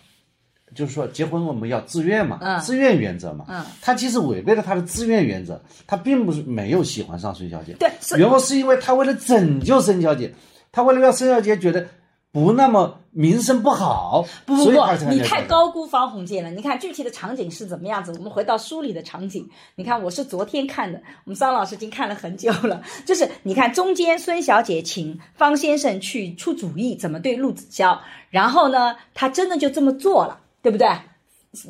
[0.74, 2.58] 就是说结婚我们要自愿嘛，嗯。
[2.60, 3.44] 自愿原则嘛。
[3.48, 3.64] 嗯。
[3.80, 10.34] 他其实违背了他的自愿原则，他并不是没有喜欢上孙小姐，对是原因是因为他为了拯救孙小姐，
[10.72, 11.86] 他为了让孙小姐觉得
[12.32, 14.70] 不那么名声不好，不不不，
[15.10, 16.50] 你太高估方鸿渐了。
[16.50, 18.10] 你看具体的场景是怎么样子？
[18.16, 22.82] 我们回到书里的场景，你看我是昨天看的，我们桑老师已经看了很久了。
[23.04, 27.98] 就是你看中间孙小姐请方先生去出主意怎么对陆子潇，
[28.30, 30.88] 然后呢，他真的就这么做了，对不对？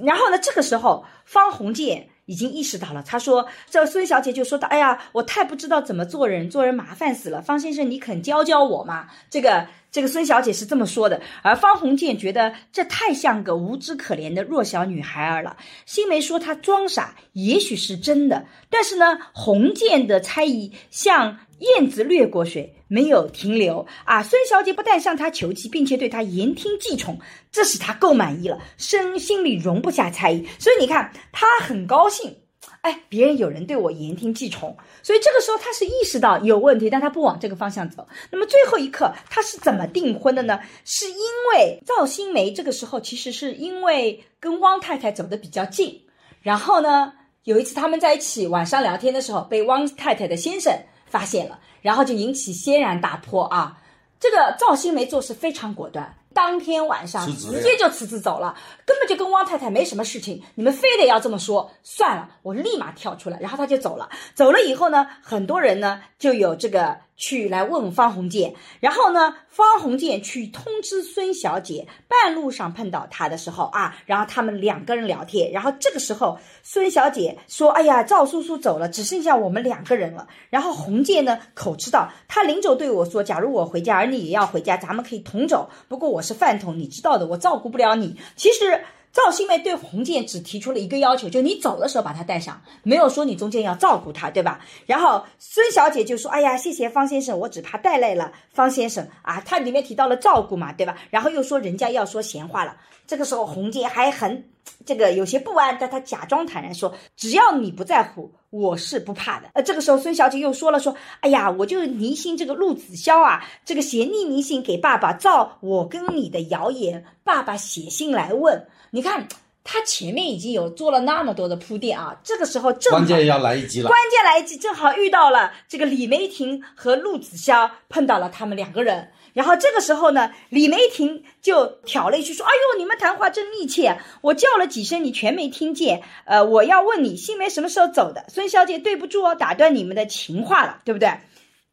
[0.04, 7.42] 然后呢，这个时候方鸿渐已经意识到了，他说：“这孙小姐就说到，哎呀，我太不知道怎么做人，做人麻烦死了。
[7.42, 15.56] 方先生，你肯教教我吗？”这个这个孙小姐是这么说的，而方鸿渐觉得这太像个无知可怜的弱小女孩儿了。
[15.84, 24.22] 新梅说她装傻，也许是真的，但是呢，鸿渐的猜疑像燕子掠过水，没有停留啊。
[24.22, 27.18] 孙小姐不但向他求计，并且对他言听计从，
[27.50, 32.36] 这使他够满意了，身心里容不下猜疑，所以你看他很高兴。
[32.82, 38.06] 哎，别人有人对我言听计从，所以这个时候他是意识到有问题，但他不往这个方向走。
[38.30, 40.58] 那么最后一刻他是怎么订婚的呢？
[40.84, 41.16] 是因
[41.52, 46.02] 为赵新梅这个时候其实是因为跟汪太太走得比较近，
[46.40, 47.12] 然后呢，
[47.44, 50.76] 有一次他们在一起晚上聊天的时候，被汪太太的先生
[51.12, 53.78] 发现了，然后就引起轩然大波啊。
[54.18, 58.56] 这个赵新梅做事非常果断，当天晚上直接就辞职走了，
[58.92, 60.42] 根本就跟汪太太没什么事情。
[60.54, 64.10] 你们非得要这么说，算了，我立马跳出来，然后他就走了。
[64.34, 85.70] 走了以后呢，很多人呢就有这个去来问方鸿渐，然后呢，方鸿渐去通知孙小姐，半路上碰到他的时候啊，然后他们两个人聊天，然后这个时候孙小姐说：“哎呀，赵叔叔走了，只剩下我们两个人了。”然后鸿渐呢口知道，他临走对我说：“假如我回家，而你也要回家，咱们可以同走。
[85.88, 88.81] 不过我是饭桶，你知道的，我照顾不了你。”其实。
[89.12, 94.60] 赵新梅对洪建只提出了一个要求，就你走的时候把他带上，没有说你中间要照顾他，对吧？
[94.86, 100.96] 然后孙小姐就说：“哎呀，谢谢方先生，我只怕带累了方先生啊。”他里面提到了照顾嘛，对吧？
[101.10, 102.76] 然后又说人家要说闲话了。
[103.06, 104.48] 这个时候红姐还很
[104.86, 119.26] 这个有些不安，但她假装坦然说：“只要你不在乎，我是不怕的。”呃，这个时候孙小姐又说了说：“哎呀，我就疑心这个陆子潇啊，这个写匿名信给爸爸，造我跟你的谣言，爸爸写信来问。”你看，
[119.64, 123.88] 他前面已经有做了那么多的铺垫啊，这个时候正好关键要来一集了。
[123.88, 136.02] 关键来一集，正好遇到了这个李梅婷和陆子潇碰到了他们两个人，然后这个时候呢，李梅婷就挑了一句说：“哎呦，你们谈话真密切，我叫了几声你全没听见。
[136.24, 138.24] 呃，我要问你，新梅什么时候走的？
[138.28, 141.10] 孙小姐，对不住哦，打断你们的情话了，对不对？”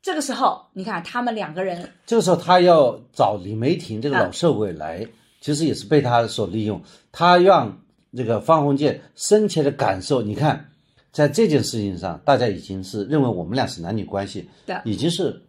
[0.01, 5.05] 这个时候，你看他们两个人，这个时候他要找李梅婷这个老社会来，
[5.41, 6.81] 其实也是被他所利用。
[7.11, 7.77] 他让
[8.15, 10.69] 这个方鸿渐深切的感受，你看，
[11.11, 15.41] 在这件事情上，大家已经是认为我们俩是男女关系，对已经是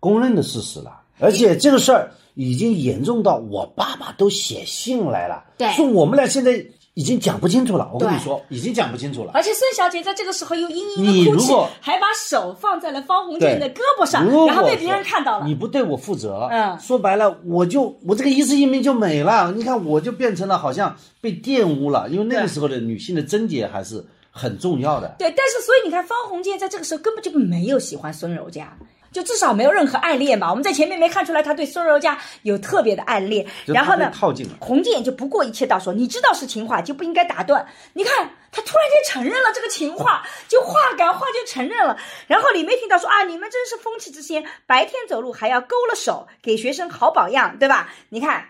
[0.00, 1.01] 公认的事实了。
[1.22, 7.90] 而且这个事儿已经严重到我爸爸都写信来了，对说我们俩现在已经讲不清楚了。
[7.94, 9.30] 我跟你说，已经讲不清楚了。
[9.32, 15.46] 而且孙小姐在这个时候又嘤嘤你的哭泣如果，还把手放在了方鸿渐的胳膊上，然后被别人看到了。
[15.46, 19.52] 你不对我负责，嗯说白了，我就我这个一世英名就没了。
[19.52, 25.14] 你看，我就变成了好像被玷污了，因为那个时候的女性的贞洁还是很重要的。
[25.18, 28.76] 对，但是所以你看，方鸿渐在这个时候根本就没有喜欢孙柔嘉，
[29.12, 30.48] 就至少没有任何暗恋吧。
[30.48, 33.46] 我们在前面没看出来他对孙柔嘉有特别的暗恋。
[33.66, 34.54] 然后呢他被，套进了。
[34.60, 41.96] 鸿渐就不顾一切道说：“你知道是情话，就不应该打断。”你看，他突然间承认了这个情话，就话赶话就承认了。
[42.26, 48.46] 然后李梅听到说：“啊，你们真是风气之先，白天走路还要勾了手，给学生好榜样，对吧？”你看。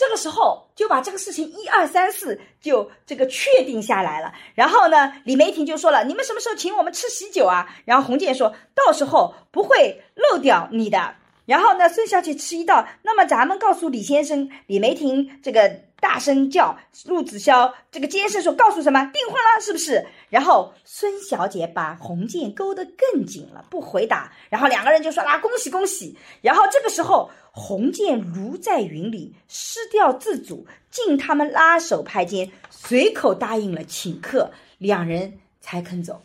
[0.00, 4.32] 这个时候就把这个事情一二三四就这个确定下来了。
[4.54, 15.68] 然后呢，李梅婷就说了：“你们什么时候请我们吃喜酒啊？”然后洪建说：“到时候不会漏掉你的。”然后呢，孙小姐吃一道：“那么咱们告诉李先生，李梅婷这个
[16.00, 24.32] 大声叫，陆子潇这个监生说告诉什么订婚了，是不是？”然后孙小姐把鸿渐勾得更紧了，不回答。
[24.48, 36.22] 然后两个人就说啦：“恭喜恭喜！”然后这个时候，鸿渐如在云里，失掉自主，竟他们拉手拍肩，随口答应了请客，两人才肯走。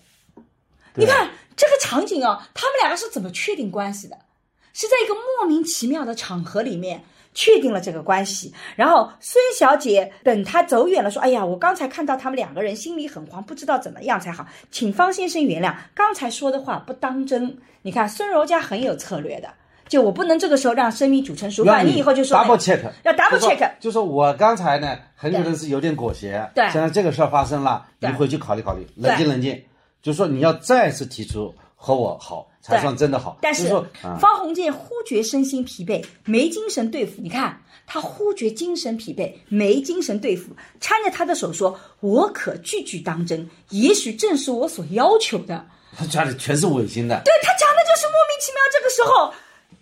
[0.94, 4.18] 你看这个场景哦，他们两个是怎么确定关系的？
[4.74, 8.54] 是在一个莫名其妙的场合里面确定了这个关系。
[8.76, 19.54] 然后孙小姐等他走远了，说：“哎呀，我刚才看到他们两个人心里很慌，不知道怎么样才好，请方先生原谅，刚才说的话不当真。”你看孙柔嘉很有策略的，
[19.96, 29.64] 就我不能这个时候让生米煮成熟饭，让你以后就说 double 哎 check，要 double check 就说我刚才呢，很可能是有点裹挟，对现在这个事儿发生了，你回去考虑考虑，冷静冷静，
[30.02, 33.38] 就是说你要再次提出和我好，才算真的好。
[33.42, 33.70] 但是
[34.20, 37.22] 方鸿渐忽觉身心疲惫，没精神对付。
[37.22, 45.66] 你看他忽觉精神疲惫，没精神对付，搀着他的手说：“我可句句当真，也许正是我所要求的。
[45.98, 47.22] 他家里全是违心的”。
[47.24, 49.34] 对他讲的就是莫名其妙，这个时候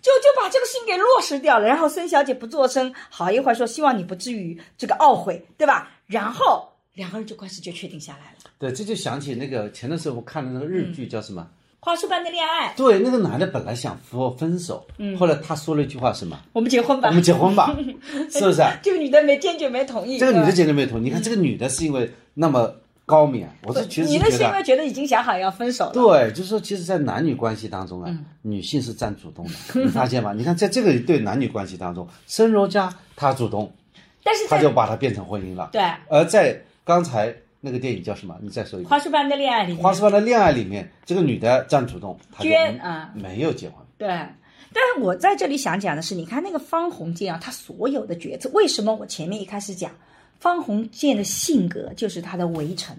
[0.02, 1.66] 就就把这个事情给落实掉了。
[1.66, 8.50] 然后孙小姐不作声，好一会儿说：“希望你不至于这个懊悔，对吧？”然后两个人就关系就确定下来了。
[8.58, 11.46] 对，这就想起那个前段时间我看的那个日剧叫什么？
[11.80, 14.86] 花束般的恋爱，对，那个男的本来想和我分手，
[15.18, 16.38] 后来他说了一句话什么？
[16.54, 17.08] 我们结婚吧。
[17.08, 17.76] 我们结婚吧，
[18.32, 18.62] 是不是？
[18.82, 20.16] 这个女的没坚决没同意。
[20.18, 21.04] 这个女的坚决没同意。
[21.04, 22.74] 你看这个女的是因为那么
[23.06, 24.84] 高明，我是其实你那是因为觉得。
[24.84, 25.92] 已经想好要分手了。
[25.92, 30.32] 对，就是说，其实，在男女关系当中啊，嗯女性是占主动的，你发现吗？
[30.36, 33.72] 你看，在这个一对男女关系当中，申柔嘉她主动，
[34.22, 35.70] 但是在她就把它变成婚姻了。
[35.72, 38.36] 对而在刚才那个电影叫什么？
[38.40, 38.90] 你再说一遍。
[38.90, 43.78] 花束般的恋爱里面，花束般的恋爱里面，这个女的占主动，娟啊没有结婚。
[43.98, 44.08] 对。
[44.76, 49.90] 但是我在这里想讲的是，你看那个方鸿渐啊，他所有的决策，为什么我前面一开始讲
[50.44, 52.94] 方鸿渐的性格就是他的围城，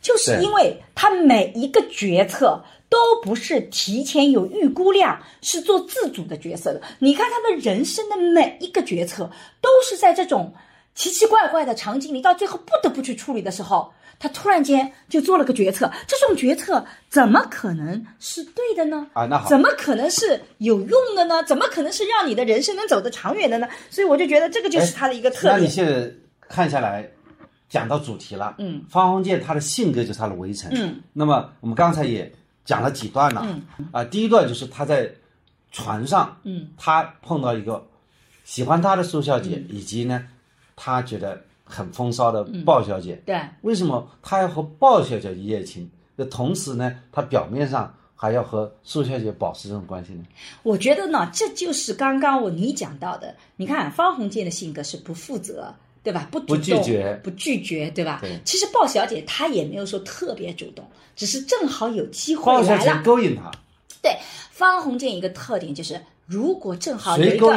[0.00, 6.82] 就是因为他每一个决策都不是提前有预估量，是做自主的决策的。
[6.98, 10.52] 你看他的人生的每一个决策，都是在这种
[10.96, 15.88] 奇奇怪怪的场景里，到最后不得不去处理的时候，他突然间就做了个决策。
[16.08, 19.06] 这种决策怎么可能是对的呢？
[19.12, 21.44] 啊那好怎么可能是有用的呢？
[21.44, 23.68] 怎么可能是让你的人生能走得长远的呢？
[23.88, 25.70] 所以我就觉得这个就是他的一个特那你点。
[25.70, 26.10] 现在
[26.52, 27.10] 看下来，
[27.66, 28.54] 讲到主题了。
[28.58, 30.70] 嗯，方鸿渐他的性格就是他的围城。
[30.74, 32.30] 嗯，那么我们刚才也
[32.62, 33.42] 讲了几段了。
[33.46, 35.10] 嗯，啊，第一段就是他在
[35.70, 37.82] 船上，嗯，他碰到一个
[38.44, 40.26] 喜欢他的苏小嗯姐，以及呢，
[40.76, 43.14] 他觉得很风骚的鲍小姐。
[43.24, 45.90] 对，为什么他要和鲍小姐一夜情？
[46.16, 50.22] 那同时呢，他表面上还要和苏小姐保持这种关系呢？
[50.62, 53.34] 我觉得呢，这就是刚刚我你讲到的。
[53.56, 56.28] 你看方鸿渐的性格是不负责，对吧？
[56.30, 58.18] 不主动不拒绝不拒绝，对吧？
[58.20, 63.02] 对其实鲍小姐她也没有说特别主动，只是正好有机会鲍小姐来了。
[63.02, 63.50] 勾引他，
[64.02, 64.16] 对，
[64.50, 67.56] 方鸿渐一个特点就是，如果正好有一个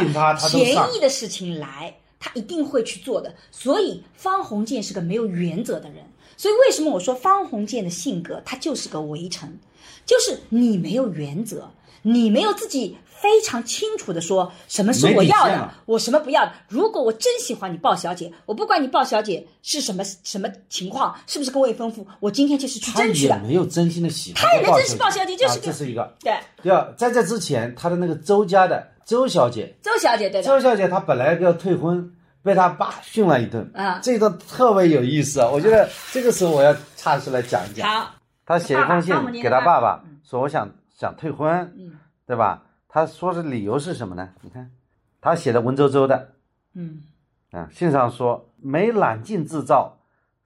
[0.52, 3.34] 便宜的事情来，他一定会去做的。
[3.52, 6.04] 所以方鸿渐是个没有原则的人。
[6.38, 9.58] 所以为什么我说方鸿渐的性格他就是个围城，
[10.06, 11.72] 就是你没有原则。
[12.08, 16.52] 你没有自己非常清楚的说什么是我要的我什么不要的。
[16.68, 23.36] 如果我真喜欢你鲍小姐，我不管你鲍小姐是什么什么情况，是不是跟未婚夫，我今天就是去争取的。
[23.36, 26.14] 也没有真心的喜欢他也没鲍真心鲍小姐就是啊这是一个。
[26.20, 32.12] 对，第二，在这之前，他的那个周家的周小姐，周小姐对的，周小姐她本来要退婚，
[32.44, 35.50] 被她爸训了一顿啊这段特别有意思啊！
[35.50, 37.88] 我觉得这个时候我要插出来讲一讲。
[37.88, 38.12] 好，
[38.46, 41.94] 他写一封信给他爸爸，说我想想退婚，嗯
[42.28, 42.64] 对吧？
[42.96, 44.30] 他说的理由是什么呢？
[44.40, 44.72] 你看，
[45.20, 46.30] 他写的文绉绉的，
[46.76, 47.02] 嗯
[47.52, 49.98] 啊，信上说没揽镜自照，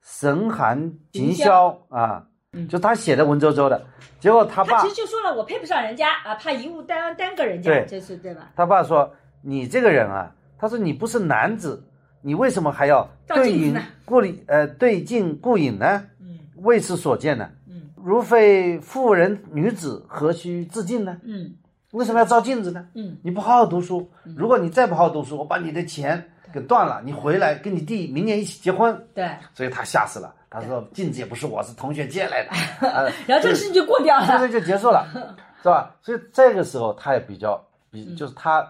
[0.02, 0.76] 神寒
[1.12, 2.26] 行行销啊，
[2.68, 3.86] 就他写的文绉绉的，
[4.18, 8.50] 结果他爸他其实就说了，我配不上人家啊，怕贻误耽耽搁人家，对这是对吧？
[8.56, 11.86] 他爸说你这个人啊，他说你不是男子，
[12.20, 16.04] 你为什么还要对影照镜子呢顾里呃对镜顾影呢？
[16.18, 17.48] 嗯为此所见呢？
[17.68, 21.16] 嗯如非妇人女子，何须自尽呢？
[21.22, 21.54] 嗯
[21.92, 22.86] 为什么要照镜子呢？
[22.94, 26.22] 嗯，你不好好读书，如果你再不好好读书，我把你的钱
[26.52, 28.96] 给断了，你回来跟你弟明年一起结婚。
[29.14, 29.28] 对。
[29.54, 32.50] 所以他吓死了，他说镜子也不是我，是同学借来的，
[32.88, 34.26] 呃， 然后这个事情就过掉了。
[34.26, 35.06] 这个就结束了，
[35.62, 35.94] 是吧？
[36.00, 37.60] 所以这个时候他也比较
[37.90, 38.66] 比，就是他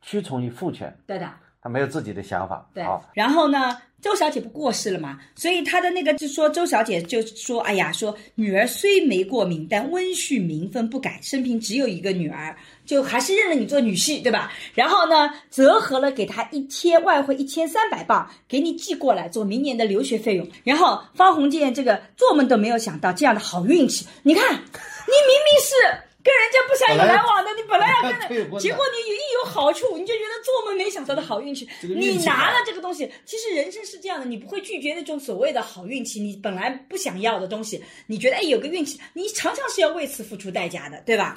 [0.00, 1.28] 屈从于父权，对的，
[1.60, 2.66] 他没有自己的想法。
[2.72, 3.04] 对好，。
[3.12, 14.50] 然后呢，周小姐不过世了嘛，所以她的那个就说周小姐就说，哎呀，说女儿虽没过敏，但温煦名分不改，生平只有一个女儿，就还是认了你做女婿，对吧？
[14.74, 20.48] 然后呢，折合了给她一千外汇一千三百镑，给你寄过来做明年的留学费用。
[20.64, 26.09] 然后方鸿渐这个做梦都没有想到这样的好运气，你看，你明明是。
[26.22, 31.68] 跟人家不想有来往的，你本来要跟的人，结果你一有好处，你就觉得做梦没想到的好运气。
[31.80, 41.34] 这个运你拿了这个东西，其实人生是这样的，你不会拒绝那种所谓的好运气，你本来不想要的东西，你觉得哎有个运气，你常常是要为此付出代价的，对吧？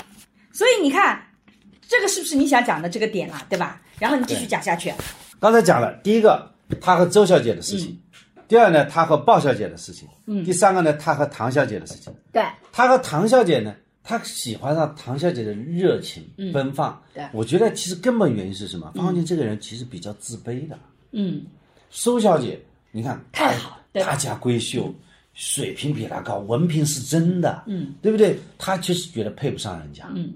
[0.51, 1.25] 所以你看，
[1.87, 3.81] 这个是不是你想讲的这个点啦，对吧？
[3.99, 4.93] 然后你继续讲下去，
[5.39, 7.95] 刚才讲了第一个，他和周小姐的事情；
[8.47, 12.13] 第二呢，他和鲍小姐的事情；嗯第三个呢，他和唐小姐的事情。
[12.31, 13.73] 对，他和唐小姐呢，
[14.03, 17.01] 他喜欢上唐小姐的热情、奔放。
[17.15, 17.27] 嗯对。
[17.31, 18.91] 我觉得其实根本原因是什么？
[18.95, 20.77] 方鸿渐这个人其实比较自卑的。
[21.11, 21.43] 嗯，
[21.89, 22.59] 苏小姐，
[22.91, 24.93] 你看太好对大家闺秀，
[25.33, 28.37] 水平比他高，文凭是真的，嗯，对不对？
[28.57, 30.33] 他就是觉得配不上人家，嗯。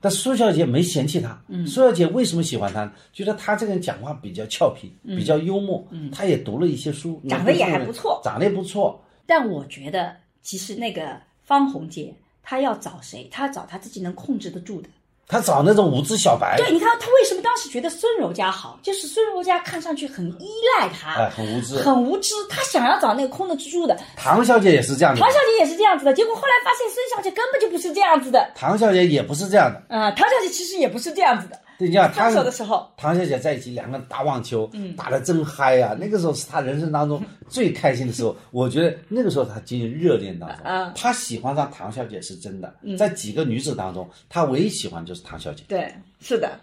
[0.00, 2.92] 但苏小姐没嫌弃他，嗯，苏小姐为什么喜欢他？
[3.12, 8.20] 觉得他这个人讲话比较俏皮，比较幽默，嗯，他也读了一些书，长得也还不错。
[8.22, 13.28] 长得也不错，但我觉得其实那个方鸿渐他要找谁？
[13.32, 14.88] 他找他自己能控制得住的。
[15.26, 21.76] 他找那种无知小白，对，你看他为什么当时觉得孙柔家好，就是孙柔家看上去很依赖他，哎，很无知。
[21.78, 23.98] 很无知，他想要找那个空得住的。
[24.18, 28.50] 唐小姐也是这样的唐，小姐也是这样子的，结果后来发现孙小姐根本就不是这样子的。
[28.54, 29.96] 唐小姐也不是这样的。
[29.96, 31.58] 啊，唐小姐其实也不是这样子的。
[31.78, 35.96] 对，你看他唐手的时候，唐小姐在一起，两个人打网球，打得真嗨啊！
[35.98, 38.36] 那个时候是他人生当中最开心的时候。
[38.52, 42.74] 我觉得那个时候他进入热恋当中，啊他喜欢上唐小姐是真的。
[42.96, 45.64] 在几个女子当中，他唯一喜欢就是唐小姐。
[45.68, 46.58] 对，是的，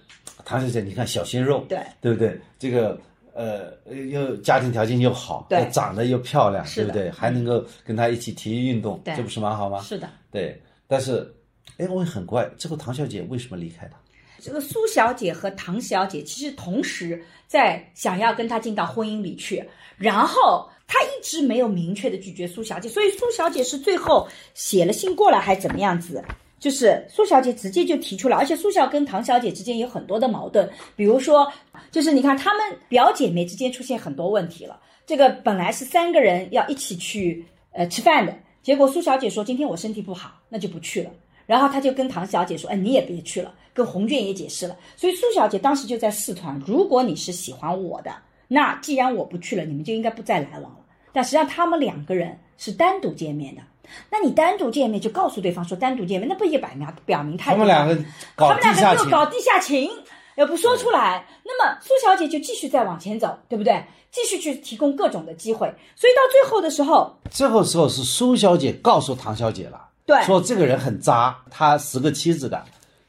[0.45, 2.39] 唐小姐，你看小鲜肉，对对不对？
[2.57, 2.97] 这个
[3.33, 3.73] 呃，
[4.09, 7.09] 又家庭条件又好，对又长得又漂亮，对不对？
[7.11, 9.81] 还能够跟他一起体育运动，这不是蛮好吗？
[9.81, 10.09] 是的。
[10.31, 11.33] 对，但是，
[11.77, 13.97] 哎，我也很怪，这个唐小姐为什么离开他？
[14.41, 19.63] 这个苏小姐和唐小姐其实同时在想要跟他进到婚姻里去，
[19.97, 26.23] 然后他一直没有明确的拒绝苏小姐，所以苏小姐是最后写了信过来还是怎么样子？
[26.59, 31.51] 就是苏小姐直接就提出了，而且苏小跟唐小姐之间有很多的矛盾，比如说，
[31.91, 34.79] 就是你看她们表姐妹之间出现很多问题了。
[35.05, 41.11] 这个本来是三个人要一起去呃吃饭的，结果苏小姐说今天我身体不好，那就不去了。
[41.47, 44.75] 然后他就跟唐小姐说：“哎，你也别去了。”跟红娟也解释了。
[44.95, 48.11] 所以苏小姐当时就在试团，如果你是喜欢我的，
[48.47, 50.79] 那既然我不去了，你们就应该不再来往了。
[51.13, 53.61] 但实际上他们两个人是单独见面的。
[54.09, 57.95] 那你单独见面就告诉对方说单独见面，那不也表明表明太他们两个
[58.35, 59.89] 搞他们两地下情，个就搞地下情，
[60.37, 61.25] 也不说出来。
[61.43, 63.83] 那么苏小姐就继续再往前走，对不对？
[64.11, 65.67] 继续去提供各种的机会。
[65.95, 72.63] 所以到最后的时候，最后时候是苏小姐告诉唐小姐了，对说这个人很渣，他十个妻子的，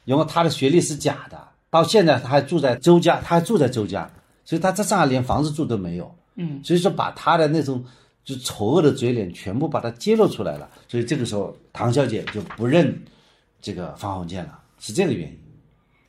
[0.05, 4.11] 因为他的学历是假的，到现在他还住在周家，他还住在周家，
[4.45, 7.85] 所以他在上海连房子住都没有，嗯，所以说把他的那种
[8.25, 13.03] 就丑恶的嘴脸全部把它揭露出来了，所以这个时候唐小姐就不认
[13.61, 15.39] 这个方鸿渐了，是这个原因，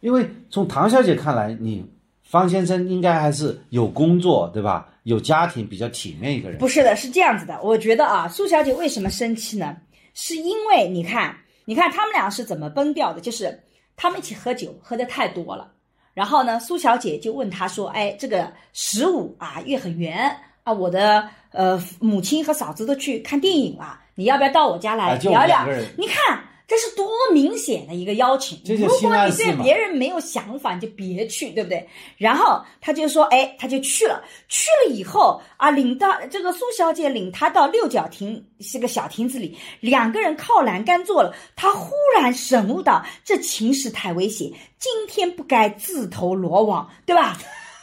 [0.02, 1.86] 因为从唐小姐看来，你
[2.24, 4.90] 方先生应该还是有工作对吧？
[5.04, 6.58] 有家庭，比较体面一个人。
[6.58, 7.60] 不是的，是这样子的。
[7.62, 9.76] 我觉得啊，苏小姐为什么生气呢？
[10.14, 11.36] 是因为你看，
[11.66, 13.20] 你看他们俩是怎么崩掉的？
[13.20, 13.60] 就是
[13.96, 15.72] 他们一起喝酒，喝的太多了。
[16.14, 25.68] 然后呢，苏小姐就问他说：“哎，这个十五啊，月很圆啊，我的呃母亲和嫂子都去看电影了，你要不要到我家来聊聊？
[25.98, 28.60] 你看。”这是多明显的一个邀请！
[28.66, 31.88] 如果你对别人没有想法，你就别去，对不对？
[32.18, 34.24] 然后他就说：“哎，他就去了。
[34.48, 41.36] 去了以后啊，领到这个苏小姐领他到六角亭是个小亭子里，两个人靠栏杆坐了。
[41.56, 44.50] 他忽然醒悟到，这情势太危险，
[44.80, 47.38] 今天不该自投罗网，对吧？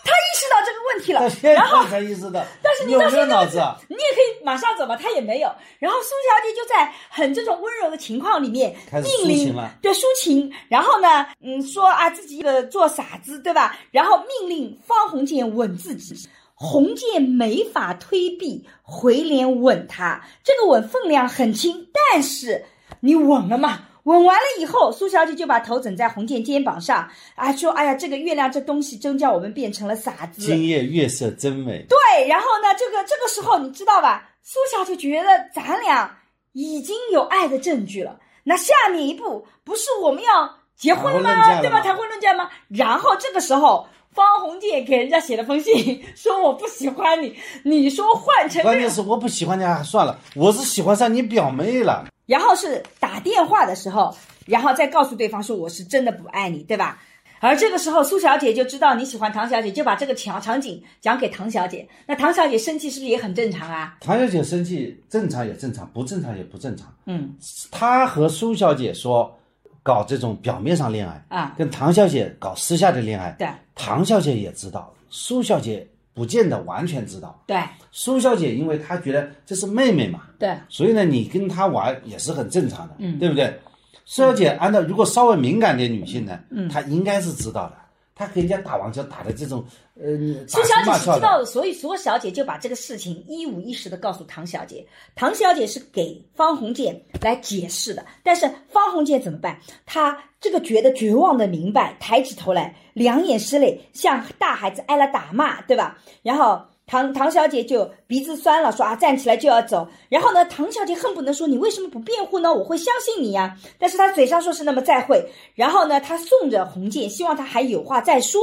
[0.05, 3.76] 他意识到这个问题了然后在才意识到， 但是你有没有到现在脑子啊？
[3.88, 5.53] 你也可以马上走嘛，他也没有。
[5.78, 10.53] 然后苏小姐就在很这种温柔的情况里面命令对抒情。
[10.68, 13.78] 然后呢，嗯，说啊自己呃做傻子，对吧？
[13.90, 16.28] 然后命令方鸿渐吻自己。
[16.55, 20.22] 鸿渐没法推避，回脸吻他。
[20.44, 22.66] 这个吻分量很轻，但是
[23.01, 23.86] 你吻了嘛？
[24.05, 31.84] 吻完了以后，苏小姐就把头枕在鸿渐肩膀上，啊，说：“哎呀，这个月亮这东西真叫我们变成了傻子。”今夜月色真美。
[31.88, 34.30] 对，然后呢，这个这个时候你知道吧？
[34.42, 36.18] 苏小姐觉得咱俩
[36.53, 41.61] 已经有爱的证据了，那下面一步不是我们要结婚了吗？
[41.61, 41.80] 对吧？
[41.80, 42.48] 谈婚论嫁吗？
[42.68, 52.07] 然后这个时候，方鸿渐给人家写了封信， 说我不喜欢你，你说换成关键是我不喜欢你还算了，我是喜欢上你表妹了。
[52.30, 54.16] 然后是打电话的时候，
[54.46, 57.02] 然后再告诉对方说我是真的不爱你，对吧？
[57.40, 61.88] 而这个时候，苏小姐就知道你喜欢唐小姐，就把这个场场景讲给唐小姐。
[62.06, 63.96] 那唐小姐生气是不是也很正常啊？
[64.00, 66.86] 唐小姐生气，正常也正常，不正常也不正常。
[67.06, 67.34] 嗯
[67.72, 69.36] 她和苏小姐说
[69.82, 73.34] 搞这种表面上恋爱，啊，跟唐小姐搞私下的恋爱。
[73.38, 75.84] 对唐小姐也知道，苏小姐
[76.14, 77.42] 不见得完全知道。
[77.46, 77.61] 对
[77.92, 83.58] 苏小姐因为她觉得这是妹妹嘛，对，所以呢，你跟她玩也是很正常的，嗯，对不对？
[84.04, 87.76] 苏小姐按照如果稍微敏感点女性呢，嗯，她应该是知道的。
[88.14, 89.64] 她跟人家打网球打的这种，
[90.03, 94.86] 呃，苏小姐是知道的，所以苏小姐就把这个事情一五一十的告诉唐小姐。
[95.14, 99.59] 唐小姐是给方鸿渐来解释的，但是方鸿渐怎么办？
[99.84, 105.98] 他这个觉得绝望的明白，抬起头来，两眼湿泪，像大孩子挨了打骂，对吧？
[106.22, 106.61] 然后。
[106.86, 109.86] 唐唐小姐就鼻子酸了，说啊，站起来就要走。
[110.09, 112.53] 然后呢，唐小姐恨不能说你为什么不辩护呢？
[112.53, 113.57] 我会相信你呀。
[113.78, 115.24] 但是她嘴上说是那么再会。
[115.55, 118.40] 然后呢，她送着鸿渐，希望他还有话再说，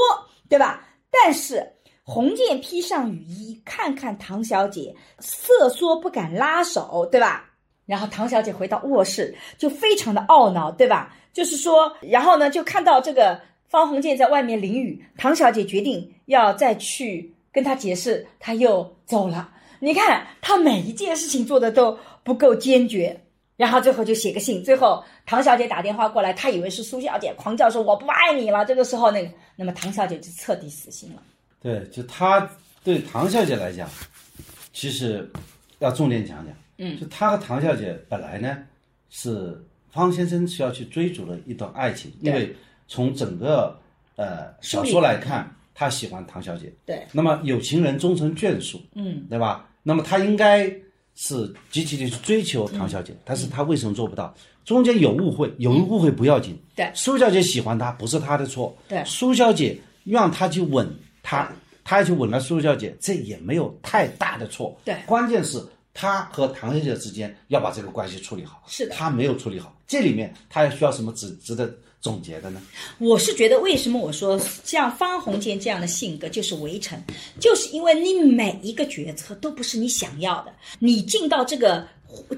[0.47, 0.81] 对吧？
[1.11, 7.45] 但是鸿渐披上雨衣，看看唐小姐，瑟缩不敢拉手，对吧？
[7.85, 11.15] 然后唐小姐回到卧室，就非常的懊恼，对吧？
[11.33, 13.39] 就是说，然后呢，就看到这个
[13.69, 19.49] 方鸿渐在外面淋雨，唐小姐决定要再去跟他解释，他又走了。
[19.79, 23.21] 你看，他每一件事情做的都不够坚决。
[23.57, 28.63] 然后最后就写个信，最后唐小姐打电话过来，她以为是苏小姐，狂叫说我不爱你了。
[28.63, 31.21] 这个时候，那个那么唐小姐就彻底死心了。
[31.59, 32.49] 对，就她
[32.83, 33.89] 对唐小姐来讲，
[34.71, 35.29] 其实
[35.79, 38.59] 要重点讲讲，嗯，就她和唐小姐本来呢
[39.09, 42.55] 是方先生是要去追逐的一段爱情，因为
[42.87, 43.75] 从整个
[44.15, 49.67] 呃小说来看，他喜欢唐小姐，对，那么有情人终成眷属，嗯，对吧？
[49.81, 50.71] 那么他应该
[51.17, 54.33] 是积极的去追求唐小姐，但是他为什么做不到？
[54.63, 56.57] 中间有误会，有误会不要紧。
[56.75, 58.75] 对苏小姐喜欢他不是他的错。
[58.87, 60.87] 对苏小姐让他去吻
[61.23, 61.51] 他，
[61.83, 64.79] 他去吻了苏小姐，这也没有太大的错。
[64.85, 65.59] 对关键是
[65.93, 68.61] 他和唐小姐之间要把这个关系处理好。
[68.67, 72.61] 是的他没有处理好，这里面他需要什么值值得总结的呢？
[72.99, 76.97] 我是觉得，为什么我说像方鸿渐这样的性格就是围城，
[77.39, 81.87] 就是因为你每一个决策都不是你想要的，你进到这个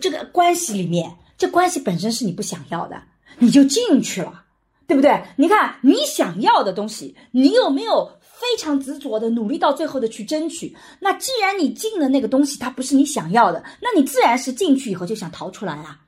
[0.01, 3.01] 这个关系里面，这关系本身是你不想要的，
[3.37, 4.45] 你就进去了，
[4.87, 5.21] 对不对？
[5.35, 10.75] 你看你想要的东西，你有没有非常执着的努力到最后的去争取？
[11.01, 15.99] 那既然你进了那个东西，它不是你想要的，那你自然是进去以后就想逃出来啊。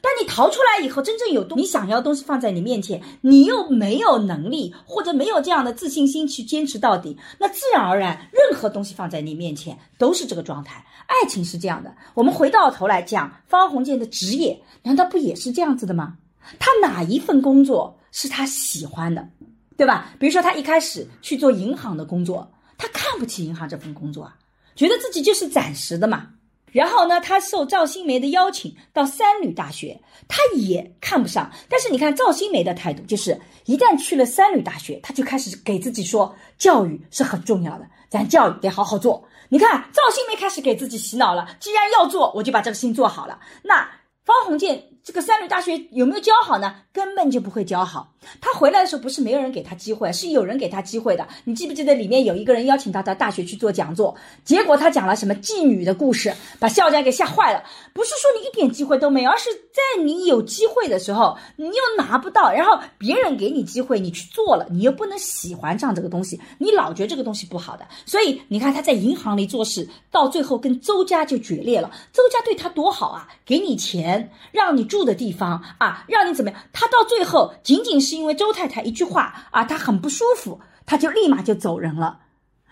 [0.00, 10.84] 但你逃出来以后，真正有东你想要的东西放在你面前，你又没有能力或者没有这样的自信心去坚持到底，那自然而然，任何东西放在你面前都是这个状态。
[11.06, 16.18] 爱情是这样的，我们回到头来讲，方鸿渐的职业难道不也是这样子的吗？
[16.58, 19.28] 他哪一份工作是他喜欢的，
[19.76, 20.14] 对吧？
[20.18, 24.36] 比如说他一开始去做银行的工作，他看不起银行这份工作啊，
[24.76, 26.28] 觉得自己就是暂时的嘛。
[26.72, 31.50] 然后呢，他受赵新梅的邀请到三旅大学，他也看不上。
[31.68, 39.24] 但是你看赵新梅的态度，就是一旦去了三旅大学，他就开始给自己说，教育是很重要的，咱教育得好好做。
[39.48, 43.40] 你看赵新梅开始给自己洗脑了，既然要做，我就把这个事情做好了。
[43.62, 43.88] 那
[44.30, 46.72] 方鸿渐这个三流大学有没有教好呢？
[46.92, 48.12] 根本就不会教好。
[48.40, 51.26] 他回来的时候不是没有人给他机会，是有人给他机会的。
[51.44, 54.14] 你记不记得里面有一个人邀请他到大学去做讲座，
[54.44, 57.64] 结果他讲了什么妓女的故事，把校长给吓坏了。
[57.92, 67.86] 不是说你一点机会都没有，而是在你有机会的时候，你又拿不到，然后别人给你机会，你去做了，你又不能喜欢上这个东西，你老觉得这个东西不好的。
[68.04, 71.90] 所以你看他在银行里做事，到最后跟周家就决裂了。
[72.12, 76.60] 周家对他多好啊，给你钱，让你住的地方啊，让你怎么样？
[76.72, 82.18] 他到最后仅仅是因为周太太一句话啊，他很不舒服，他就立马就走人了。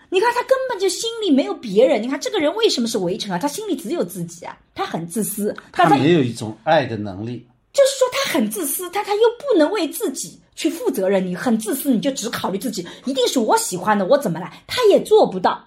[0.09, 2.01] 你看他根本就心里没有别人。
[2.01, 3.37] 你看这个人为什么是围城啊？
[3.37, 5.55] 他心里只有自己啊，他很自私。
[5.71, 7.45] 他但他没有一种爱的能力。
[7.71, 11.25] 就是说他很自私，但他又不能为自己去负责任。
[11.25, 14.63] 你很自私，你就只考虑自己，一定是我喜欢的，我怎么来？
[14.65, 15.63] 他也做不到，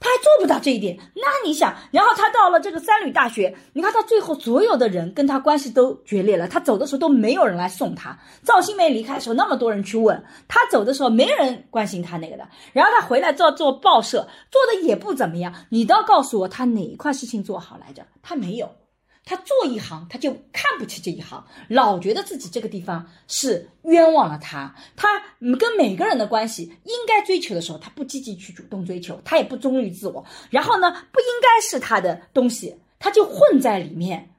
[0.00, 0.98] 他还做不到这一点。
[1.14, 6.48] 那你想，然后他到了这个三旅大学，你看他最后所有的人跟他关系都决裂了。
[6.48, 8.18] 他走的时候都没有人来送他。
[8.42, 12.48] 赵新梅离开的时候，那么多人去问他走的时候，没人关心他那个的。
[12.72, 15.54] 然后他回来做做报社，做的也不怎么样。
[15.68, 18.02] 你倒告诉我，他哪一块事情做好来着？
[18.22, 18.70] 他没有。
[19.24, 24.74] 他做一行，他就看不起这一行，老觉得自己这个地方是冤枉了他。
[24.96, 25.22] 他
[25.58, 30.24] 跟每个人的关系应该追求的时候，他不积极去主动追求，他也不忠于自我。
[30.50, 34.30] 然后呢，不应该是他的东西，他就混在里面，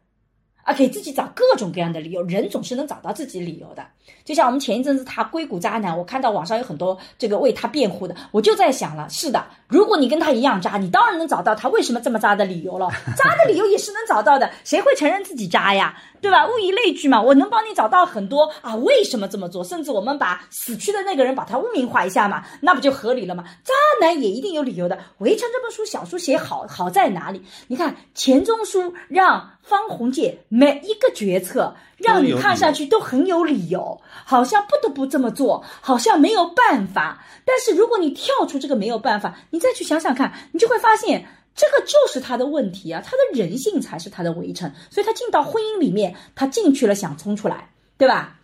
[0.64, 2.22] 啊，给自己找各种各样的理由。
[2.24, 3.88] 人总是能找到自己理由的。
[4.24, 12.88] 就像我们前一阵子他硅谷渣男，我看到网上有很多这个为他辩护的，我就在想了，是的，如果你跟他一样渣，你当然能找到他为什么这么渣的理由了。
[13.18, 15.98] 渣的理由也是能找到的，谁会承认自己渣呀？
[16.22, 16.48] 对吧？
[16.48, 19.64] 物以类聚嘛，我能帮你找到很多啊，为什么这么做？
[19.64, 23.44] 甚至我们把死去的那个人把他污名化一下嘛，那不就合理了吗？
[23.64, 24.96] 渣男也一定有理由的。
[25.18, 27.42] 《围城》这本书小书写好好在哪里？
[27.68, 31.76] 你看钱钟书让方鸿渐每一个决策。
[32.04, 37.26] 让你看上去都很有理由，好像不得不这么做，好像没有办法。
[37.46, 41.26] 但是如果你跳出这个没有办法，你再去想想看，你就会发现
[41.56, 44.72] 这个就是他的问题啊，他的人性才是他的围城。
[44.90, 48.40] 所以他进到婚姻里面，他进去了想冲出来，对吧？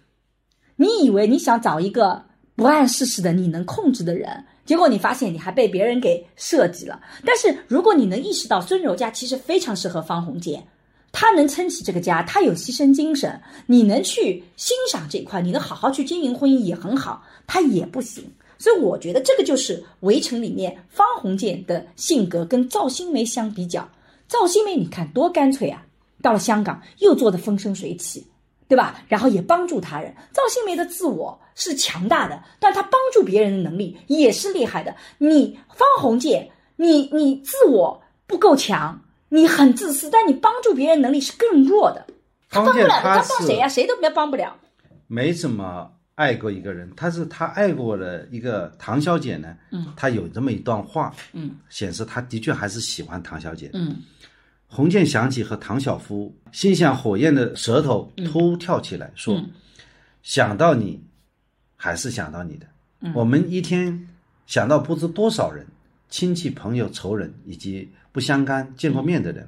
[0.75, 6.99] 你以为你想找一个不谙世事的、你能控制的人，结果你发现你还被别人给设计了。
[7.25, 10.67] 但是如果你能意识到孙柔家其实非常适合方鸿渐。
[11.19, 18.23] 他能撑起这个家，他有牺牲精神，你能去欣赏这一块，你能好好去经营婚姻也很好，他也不行。
[18.59, 23.89] 所以我觉得这个就是《围城》里面方鸿渐的性格跟赵新梅相比较。
[24.27, 25.83] 赵新梅你看多干脆啊，
[26.21, 28.23] 到了香港又做的风生水起，
[28.67, 29.01] 对吧？
[29.07, 30.13] 然后也帮助他人。
[30.31, 34.95] 赵新梅的自我是强大的，但他帮助别人的能力也是厉害的。
[35.17, 39.01] 你方鸿渐，你你自我不够强。
[39.29, 42.05] 你很自私，但你帮助别人能力是更弱的。
[42.49, 43.67] 他帮不了，他帮谁呀？
[43.67, 44.55] 谁都别帮不了。
[45.07, 49.53] 没怎么爱过一个人，他是他爱过的一个唐小姐呢。
[49.71, 53.69] 嗯，他有这么一段话，嗯，显示他的确还是喜欢唐小姐。
[53.73, 53.97] 嗯，
[54.67, 59.43] 鸿渐想起和唐小夫，心像火焰的舌头突跳起来，说
[60.23, 61.03] ：“想到你，
[61.75, 62.65] 还是想到你的。
[63.13, 64.07] 我们一天
[64.45, 65.67] 想到不知多少人，
[66.09, 69.47] 亲戚、朋友、仇人以及。”不相干、见过面的人，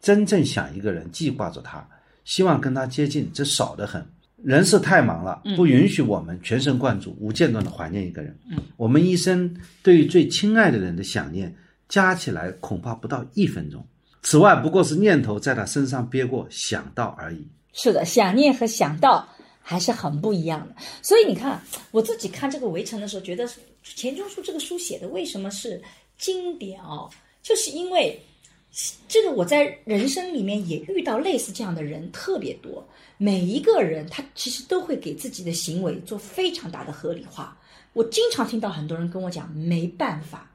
[0.00, 1.86] 真正想一个人记挂着他，
[2.24, 4.02] 希望跟他接近，这少得很。
[4.42, 8.34] 人是太忙了，不允许我们全神贯注、无间断的怀念一个人。
[8.78, 11.54] 我们一生对于最亲爱的人的想念，
[11.90, 13.86] 加起来恐怕不到一分钟。
[14.22, 17.46] 此外，不过是念头在他身上憋过，想到而已。
[17.74, 19.28] 是的，想念和想到
[19.60, 20.74] 还是很不一样的。
[21.02, 21.60] 所以你看，
[21.90, 23.46] 我自己看这个《围城》的时候，觉得
[23.82, 25.82] 钱钟书这个书写的为什么是
[26.16, 27.10] 经典哦？
[27.46, 28.20] 就是因为
[29.06, 32.84] 这个，我在人生里面也遇到类似这样的人特别多。
[33.18, 37.56] 每一个人他其实都会给自己的行为做非常大的合理化。
[37.92, 40.50] 我经常听到很多人跟我讲没办法。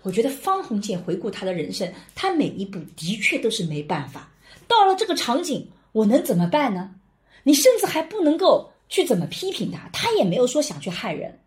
[0.00, 4.32] 我觉得方鸿渐回顾他的人生，他每一步的确都是没办法。
[4.66, 6.94] 到了这个场景，我能怎么办呢？
[7.42, 11.38] 你甚至还不能够去怎么批评他，他也没有说想去害人。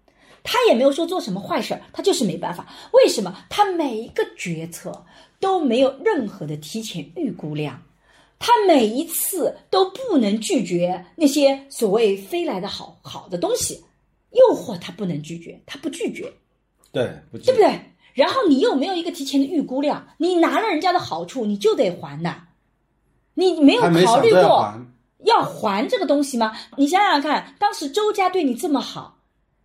[0.47, 2.67] 他也没有说做什么坏事儿，他就是没办法。
[2.93, 3.35] 为什么？
[3.49, 5.03] 他每一个决策
[5.39, 7.81] 都没有任何的提前预估量，
[8.37, 13.83] 他每一次都不能拒绝那些所谓飞来的好好的东西，
[14.31, 16.31] 诱惑他不能拒绝，他不拒绝，
[16.91, 17.79] 对，不对不对？
[18.13, 22.33] 然后你又没有一个提前的预估量，你拿了人家的好处，你就得还的，
[23.33, 24.73] 你没有考虑过
[25.23, 26.55] 要还这个东西吗？
[26.77, 29.14] 你想想看，当时周家对你这么好。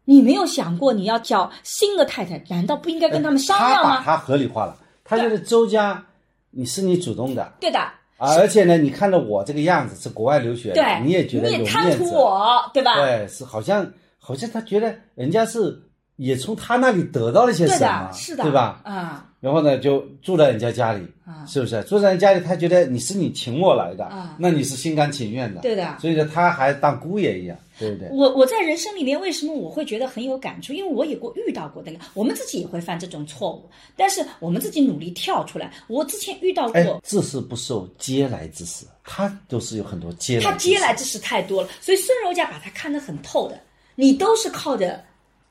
[0.04, 3.90] 你没有想过你要找新的太太，难道不应该跟他们商量吗？
[3.90, 6.04] 他把他合理化了，他觉得周家
[6.50, 7.78] 你是你主动的，对的。
[7.78, 12.94] 啊而且呢，你看到我这个样子是国外留学你也觉得有你也贪图面子，我，对吧？
[12.96, 15.80] 对，是好像好像他觉得人家是
[16.16, 18.80] 也从他那里得到了些什么，，是的，对吧？
[18.84, 21.82] 啊然后呢，就住在人家家里，啊，是不是？
[21.84, 25.96] 住在人家里，他觉得你是你请我来的，啊那你是心甘情愿的，对的。
[25.98, 28.08] 所以说，他还当姑爷一样，对不对？
[28.12, 30.74] 我我在人生里面为什么我会觉得很有感触？
[30.74, 33.66] 因为我也过遇到过那个，我们自己也会犯这种错误，
[33.96, 35.72] 但是我们自己努力跳出来。
[35.88, 40.42] 我之前遇到哎过，，自是不受嗟来之食，他都是有很多嗟来。
[40.42, 43.58] 他嗟来之食太多了，所以孙柔嘉把他看得很透的。
[43.94, 45.02] 你都是靠着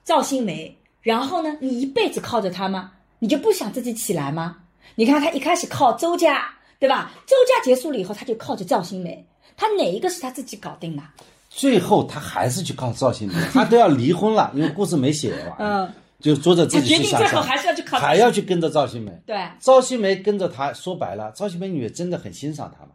[0.06, 2.92] 赵新梅，然后呢，你一辈子靠着他吗？
[3.20, 4.58] 你就不想自己起来吗？
[4.96, 6.50] 你看他一开始靠周家，
[6.80, 7.12] 对吧？
[7.28, 11.04] 周家结束了以后，他就靠着赵新梅，他哪一个是他自己搞定的？
[11.50, 19.12] 最后他还是去靠赵新梅，他都要离婚了，因为故事没写完，嗯，就作者自己去想象，定最后还是要去靠，还要去跟着赵新梅。
[19.26, 19.36] 对。
[19.60, 22.92] 赵新梅跟着他，说白了，赵新梅女儿真的很欣赏他吗？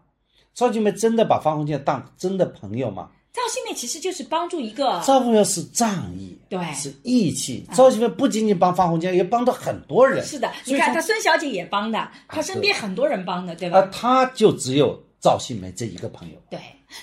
[0.54, 3.10] 赵新梅真的把方鸿渐当真的朋友吗？
[3.34, 7.66] 赵新梅其实就是帮助一个赵凤友是仗义，对是义气。
[7.74, 10.24] 赵新梅不仅仅帮方鸿渐，也帮到很多人。
[10.24, 13.90] 是的，你看他孙小姐也帮的，他身边很多人帮的，对啊，吧？
[13.92, 16.36] 他就只有赵新梅这一个朋友。
[16.48, 16.60] 对。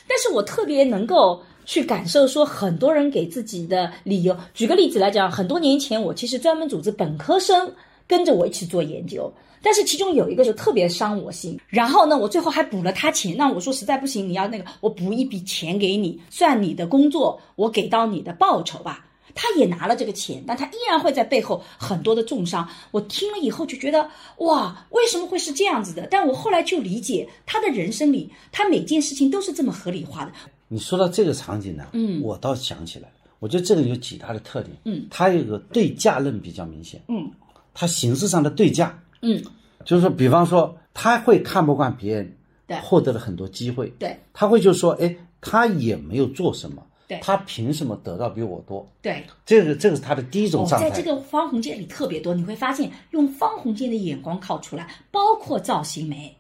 [0.08, 4.34] 但是我特别能够去感受说，很多人给自己的理由。
[4.54, 7.70] 举个例子来讲，很多年前我其实专门组织本科生
[8.08, 9.32] 跟着我一起做研究。
[9.62, 13.36] 但是其中有一个就特别伤我心，然后呢，我最后还补了他钱。
[13.38, 19.06] 那我说实在不行，你要那个，我补一笔钱给你，算你的工作，我给到你的报酬吧。
[19.34, 22.68] 他也拿了这个钱，但他依然会在背后很多的重伤。
[22.92, 24.10] 我听了以后就觉得，
[24.40, 26.06] 哇，为什么会是这样子的？
[26.12, 30.32] 但我后来就理解，他的人生里，他每件事情都是这么合理化的。
[30.68, 37.32] 你说到这个场景呢，嗯我倒想起来了，我觉得这个有几大的特点，嗯，它有个对价论比较明显，嗯
[37.74, 39.42] 它形式上的对价，嗯，
[39.86, 42.36] 就是说，比方说，他会看不惯别人
[42.68, 48.88] 对获得了很多机会，对他会就说，哎，他也没有做什么，对他凭什么得到比我多？
[49.02, 49.24] 对。
[49.46, 50.90] 这个这个是他的第一种哦，状态。
[50.90, 56.38] 在这个方鸿渐里特别多，你会发现用方鸿渐的眼光靠出来，包括赵新梅。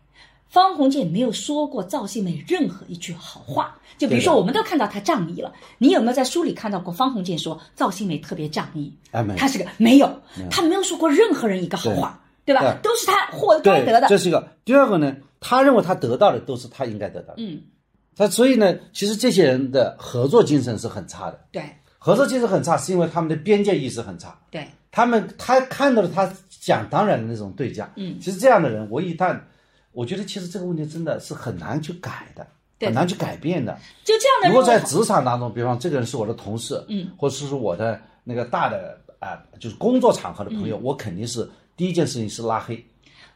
[0.49, 8.91] 方鸿渐没有说过赵新梅任何一句好话，就比如说，我们都看到他仗义了，你有没有在书里看到过方鸿渐说赵新梅特别仗义？
[9.11, 12.21] 哎没他是个没有，他没有说过任何人一个好话，
[12.51, 12.61] 对吧？
[12.61, 14.07] 对都是他获该对得的。
[14.07, 14.47] 这是一个。
[14.63, 17.35] 第二个呢，他认为他得到的都是他应该得到的。
[17.37, 17.61] 嗯，
[18.15, 21.39] 他所以呢，其实这些人的合作精神是很差的。
[21.51, 21.63] 对
[21.97, 24.37] 合作精神很差，是因为他们的边界意识很差。
[24.49, 27.91] 对他们他看到了他讲当然的那种对价。
[27.95, 29.39] 嗯其实这样的人，我一旦，
[29.91, 32.45] 我觉得其实这个问题真的是很难去改的，
[32.79, 33.77] 对很难去改变的。
[34.03, 41.47] 就这样的人，如果在职场当中，比方这个人是我的同事，嗯，或者是我的那个大的啊、就是工作场合的朋嗯友，我肯定是
[41.81, 42.85] 第一件事情是拉黑，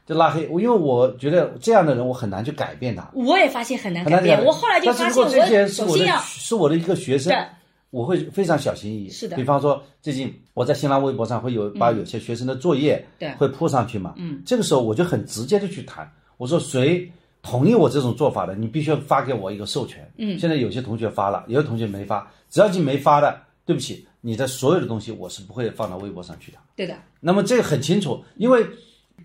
[0.05, 0.47] 就拉黑。
[0.49, 4.37] 我因为我觉得这样的人，我很难去改变他，我也发现很难改变。
[4.37, 4.45] 变。
[4.45, 7.35] 我后来就发现，但是如果这些是我的首先要是我的一个学生，
[7.89, 9.09] 我会非常小心翼翼。
[9.09, 20.07] 是的比方说最近我在新浪微博上会有把有些学生的作业对会铺上去嘛，嗯，这个时候我就很直接的去谈，我说谁同意我这种做法的，你必须要发给我一个授权。
[20.19, 26.57] 嗯现在有些同学发了，有些同学没发，只要你没发的，对不起，你的所有的东西我是不会放到微博上去的。
[26.75, 28.65] 对的，那么这个很清楚，因为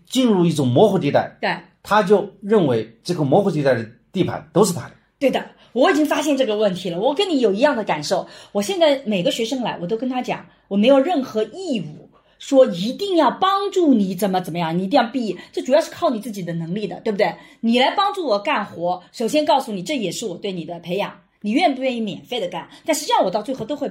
[0.07, 1.57] 进入一种模糊地带，对。
[1.82, 4.95] 他就认为这个模糊地带的地盘都是他的。
[5.18, 7.01] 对的，我已经发现这个问题了。
[7.01, 8.28] 我跟你有一样的感受。
[8.53, 17.34] 我现在每个学生来，我都跟他讲，我没有任何义务说一定要帮助你怎么怎么样，你一定要毕业，这主要是靠你自己的能力的，对不对？
[17.61, 22.68] 你来帮助我干活，首先告诉你，这也是我对你的培养，你愿不愿意免费的干？
[22.84, 23.91] 但实际上我到最后都会。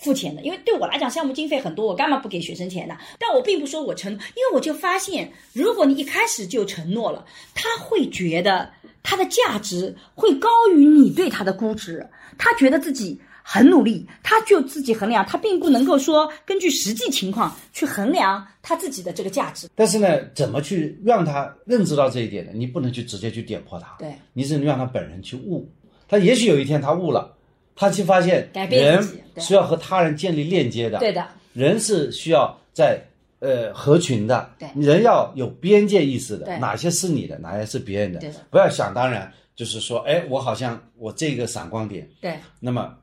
[0.00, 2.96] 付钱的，因为对我来讲，项目经费很多，我干嘛不给学生钱呢？
[3.18, 7.24] 但我并不说我承，因为我就发现，如果你一开始就承诺了，
[7.54, 8.70] 他会觉得
[9.02, 19.68] 他的价值会高于你对他的估值，他觉得自己很努力，他就自己衡量，他并不能够说根据实际情况去衡量他自己的这个价值。
[19.74, 22.52] 但是呢，怎么去让他认知到这一点呢？
[22.54, 25.68] 你不能去直接去点破他，对，你只能让他本人去悟。
[26.08, 27.36] 他也许有一天他悟了，
[27.80, 29.42] 他去发现人自己对。
[29.42, 33.02] 是要和他人建立链接的，对的，人是需要在
[33.38, 34.68] 呃合群的，对。
[34.74, 38.20] 人要有边界意识的对，哪些是你的，哪些是别人的。
[38.20, 42.34] 对的，不要想当然，就是说，哎，我好像我这个闪光点，对。
[42.60, 42.94] 那么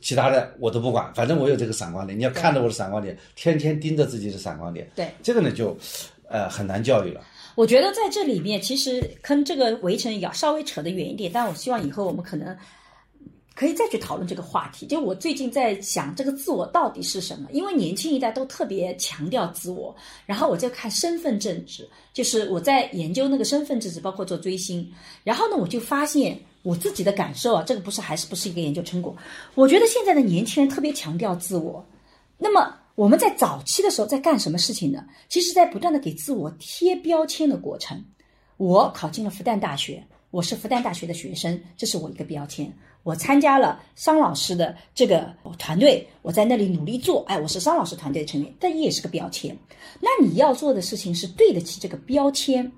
[0.00, 5.08] 其他的我都不管，反正我有这个闪光点，你要看着我的闪光点，天天盯着自己的闪光点，对。
[5.24, 5.76] 这个呢就
[6.28, 7.20] 呃很难教育了。
[7.56, 12.56] 我觉得在这里面，其实跟这个围城要稍微扯得远一点，但我希望以后我们可能
[13.54, 14.86] 可以再去讨论这个话题。
[14.86, 17.48] 就我最近在想，这个自我到底是什么？
[17.52, 19.94] 因为年轻一代都特别强调自我，
[20.26, 24.90] 然后我就看身份政治，就是我在研究那个身份政治，包括做追星。
[25.22, 29.16] 然后呢，我就发现我自己的感受啊，这个不是还是不是一个研究成果？
[29.54, 31.84] 我觉得现在的年轻人特别强调自我。
[32.36, 35.04] 那么我们在早期的时候在干什么事情呢？
[35.28, 38.04] 其实，在不断的给自我贴标签的过程。
[38.56, 42.72] 我考进了复旦大学，我是复旦大学的学生，这是我一个标签。
[43.04, 49.56] 我参加了商老师的这个团队，我在那里努力做，哎，我是商老师团队的成员，但也是个标签。
[50.00, 52.72] 那你要做的事情是对得起这个标签，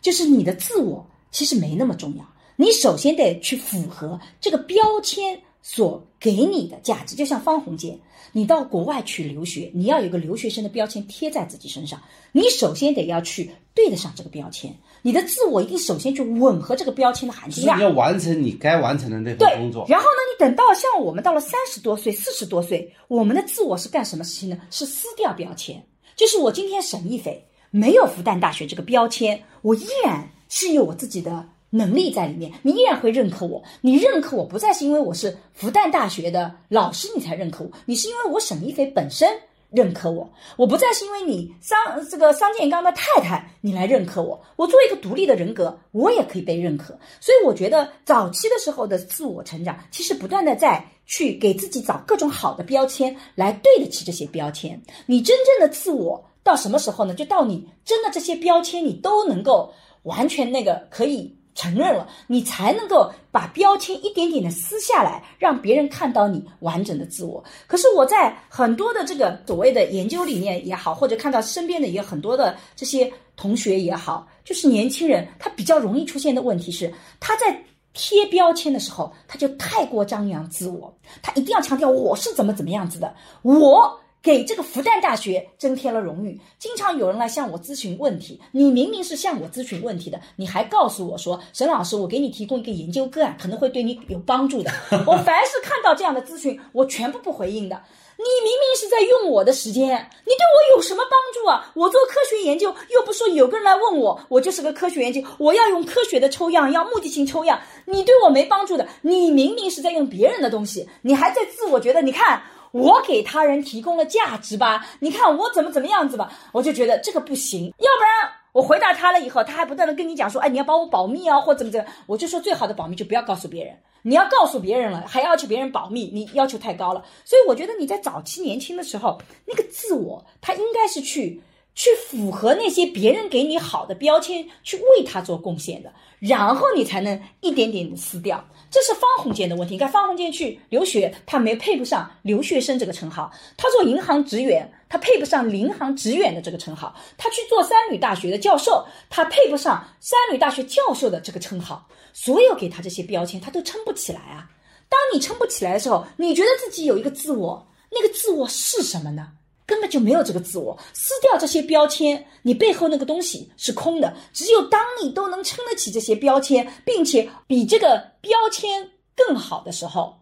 [0.00, 2.24] 就是你的自我其实没那么重要，
[2.56, 7.16] 你首先得去符合这个标签所给你的价值。
[7.16, 7.98] 就像方鸿渐，
[8.30, 12.00] 你到国外去留学，你要有个留学生的标签贴在自己身上，
[12.30, 14.72] 你首先得要去对得上这个标签。
[15.04, 19.84] 你的自我一定首先去吻合这个标签的含金量，要完成你该完成的那份工作。
[19.86, 24.56] 然后呢，你等到像我们到了三十多岁、四十多岁，我们的自我是干什么事情呢？
[24.70, 25.84] 是撕掉标签，
[26.16, 33.62] 就是我今天沈一菲没有复旦大学这个标签，我依然是有我自己的能力在里面，你依然会认可我。
[33.82, 39.28] 你认可我不再是因为我是复旦大学的老师你才认可我，你是因为我沈一菲本身。
[39.74, 41.76] 认可我，我不再是因为你桑
[42.08, 46.98] 这个桑建刚的太太你来认可我，我作为一个独立的人格，我也可以被认可。
[47.20, 54.80] 所以我觉得早期的时候的自我成长，其实不断的在去给自己找各种好的标签来对得起这些标签。
[55.06, 57.14] 你真正的自我到什么时候呢？
[57.14, 59.72] 就到你真的这些标签你都能够
[60.04, 61.36] 完全那个可以。
[61.54, 67.42] 承认了，你才能够把标签一点点的撕下来，让别人看到你完整的自我。
[67.66, 77.56] 可是我在很多的这个所谓的研究里面也好，或者看到身边的也有很多的这些同学也好，就是年轻人，他比较容易出现的问题是，他在
[77.92, 80.92] 贴标签的时候，他就太过张扬自我，
[81.22, 84.00] 他一定要强调我是怎么怎么样子的，我。
[84.24, 86.40] 给这个复旦大学增添了荣誉。
[86.58, 94.70] 经常有人来向我咨询问题，你明明是向我咨询问题的，你还告诉我说：“沈老师，我给你提供一个研究个案，可能会对你有帮助的。”
[95.06, 97.82] 我凡是看到这样的咨询，我全部不回应的。
[98.16, 101.70] 你明明是在用我的时间，你对我有什么帮助啊？
[101.74, 108.88] 我做科学研究，又不说有个人来问我，我就是个科学研究，我要用科学的抽样，要目的性抽样，你对我没帮助的。
[109.02, 112.42] 你明明是在用别人的东西，你还在自我觉得，你看。
[112.74, 114.84] 我给他人提供了价值吧？
[114.98, 116.32] 你看我怎么怎么样子吧？
[116.50, 117.66] 我就觉得这个不行。
[117.78, 121.86] 要不然我回答他了以后，他还不断的跟你讲说，哎，你要帮我保密啊，或怎么怎么？
[122.06, 123.76] 我就说最好的保密就不要告诉别人。
[124.02, 127.04] 你要告诉别人了，还要求别人保密，你要求太高了。
[127.24, 131.40] 所以我觉得你在早期年轻的时候，那个自我他应该是去
[131.76, 138.44] 去符合那些别人给你好的标签，去为他做贡献的，然后你才能一点点撕掉。
[138.74, 139.74] 这是方鸿渐的问题。
[139.74, 151.86] 你看方鸿渐去留学，他没配不上留学生这个称号；他做银行职员，他配不上银行职员的这个称号；他去做三旅大学的教授，他配不上三旅大学教授的这个称号。
[152.12, 154.50] 所有给他这些标签，他都撑不起来啊！
[154.88, 159.28] 当你撑不起来的时候，你觉得自己有一个自我，那个自我是什么呢？
[159.66, 164.14] 根本就没有这个自我，撕掉这些标签，你背后那个东西是空的。
[164.32, 170.16] 只有当你都能撑得起这些标签，并且比这个标签更好的时候，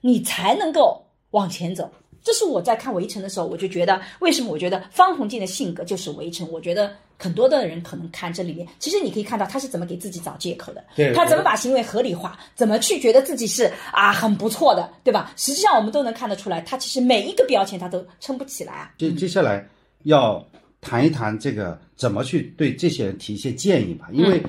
[0.00, 1.90] 你才能够往前走。
[2.22, 6.46] 这是我在看《围城》的时候，我就觉得，为什么我觉得方鸿渐的性格就是《围城》？
[6.50, 15.32] 我觉得很多的人可能看这里面，其实你可以看到他是怎么给自己找借口的，他怎么把行为合理化，怎么去觉得自己是啊很不错的，对吧？
[15.36, 18.90] 实际上我们都能看得出来，他其实每一个标签他都撑不起来啊。
[18.98, 19.64] 接接下来
[20.02, 20.44] 要
[20.80, 24.42] 谈一谈这个怎么去对这些人提一些建议吧，因为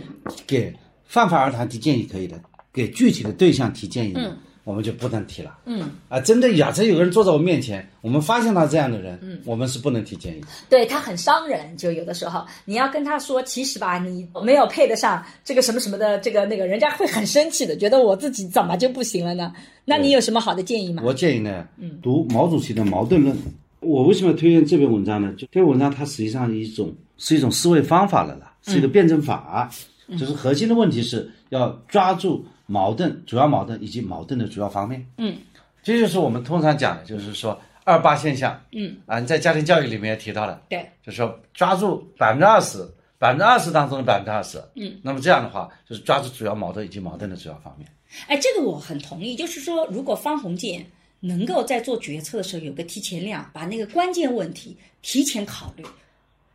[0.47, 2.41] 给泛泛而谈提建议可以的，
[2.73, 4.13] 给具体的对象提建议。
[4.15, 4.35] 嗯。
[4.63, 5.57] 我们就不能提了。
[5.65, 10.41] 嗯啊，真的，假设有个人坐在我面前，我们发现他这样的人，嗯，我们是不能提建议。
[10.69, 19.53] 对他很伤人，就有的时候你要跟他说，其实吧，你没有配得上这个什么什么的这个那个，人家会很生气的，觉得我自己怎么就不行了呢？
[19.85, 21.03] 那你有什么好的建议吗？
[21.05, 23.35] 我建议呢，嗯，读毛主席的《矛盾论》。
[23.81, 25.33] 我为什么推荐这篇文章呢？
[25.37, 29.69] 就这篇文章它实际上一种是一种思维方法了啦，是一个辩证法，
[30.17, 32.45] 就是核心的问题是要抓住。
[32.73, 35.37] 矛盾、主要矛盾以及矛盾的主要方面，嗯，
[35.83, 38.97] 这就是我们通常讲的，就是说二八现象，嗯。
[39.05, 42.83] 啊，你在家庭教育里面也提到了，对，就是说抓住百分之二十，
[43.19, 47.87] 百分之二十当中的百分之二十，嗯，那么这样的话就是抓住主要矛盾以及矛盾的主要方面。
[48.27, 50.83] 哎，这个我很同意，就是说如果方鸿渐
[51.19, 55.85] 能够在做决策的时候有个提前量，把那个关键问题提前考虑，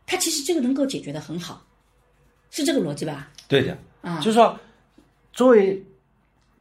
[0.05, 1.65] 他其实这个能够解决的很好，
[2.51, 3.31] 是这个逻辑吧？
[3.47, 4.59] 对的，啊，就是说
[5.31, 5.81] 作为。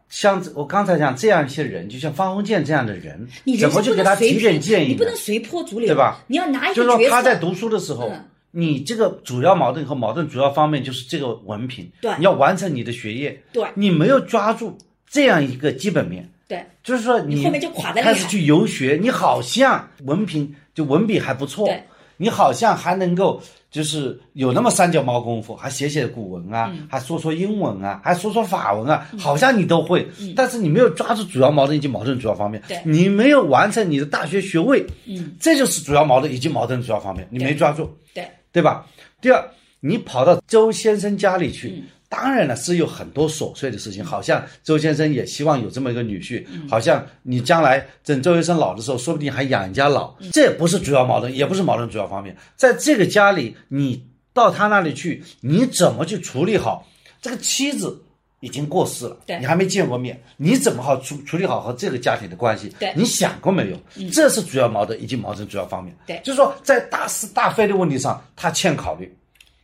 [0.08, 5.14] 像我刚才讲这样一些人，就像方鸿渐这样的人你，人怎么去给他提点建议呢你不能？
[5.14, 6.20] 随波逐流，对吧？
[6.28, 21.84] 你要拿一就是说他在读书的时候嗯，你这个主要矛盾和矛盾主要方面就是这个文凭，对你要完成你的学业，对你没有抓住这样一个基本面，对就是说你你后面就垮得厉害开始去游学，你好像文凭就文笔还不错对，
[22.16, 26.86] 你好像还能够就是有那么三脚猫功夫，还写写古文啊，嗯。
[26.90, 38.26] 还说说英文啊，还说说法文啊，好像你都会，但是你没有抓住主要矛盾以及矛盾主要方面你没有完成你的大学学位，嗯，这就是主要矛盾以及矛盾主要方面，你没抓住，对。
[38.50, 38.86] 对吧？
[39.20, 39.44] 第二，
[39.80, 41.52] 你跑到周先生家里嗯。
[41.52, 52.36] 去，当然了是有很多琐碎的事情，好像周先生也希望有这么一个女婿，嗯好像你将来等周先生老的时候，说不定还养一家老，嗯这也不是主要矛盾，也不是矛盾主要方面。
[52.56, 56.86] 在这个家里，你到他那里去，你怎么去处理好
[57.20, 58.02] 这个妻子？
[58.40, 62.72] 已经过世了，你还没见过面，你怎么好处处理好和这个家庭的关系？
[62.78, 64.10] 对你想过没有？
[64.12, 65.92] 这是主要矛盾以及矛盾主要方面。
[66.06, 69.12] 对就是说在大是大非的问题上，他欠考虑，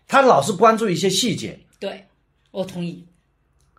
[0.08, 2.04] 他老是关注一些细节，对，
[2.54, 3.04] 我同意，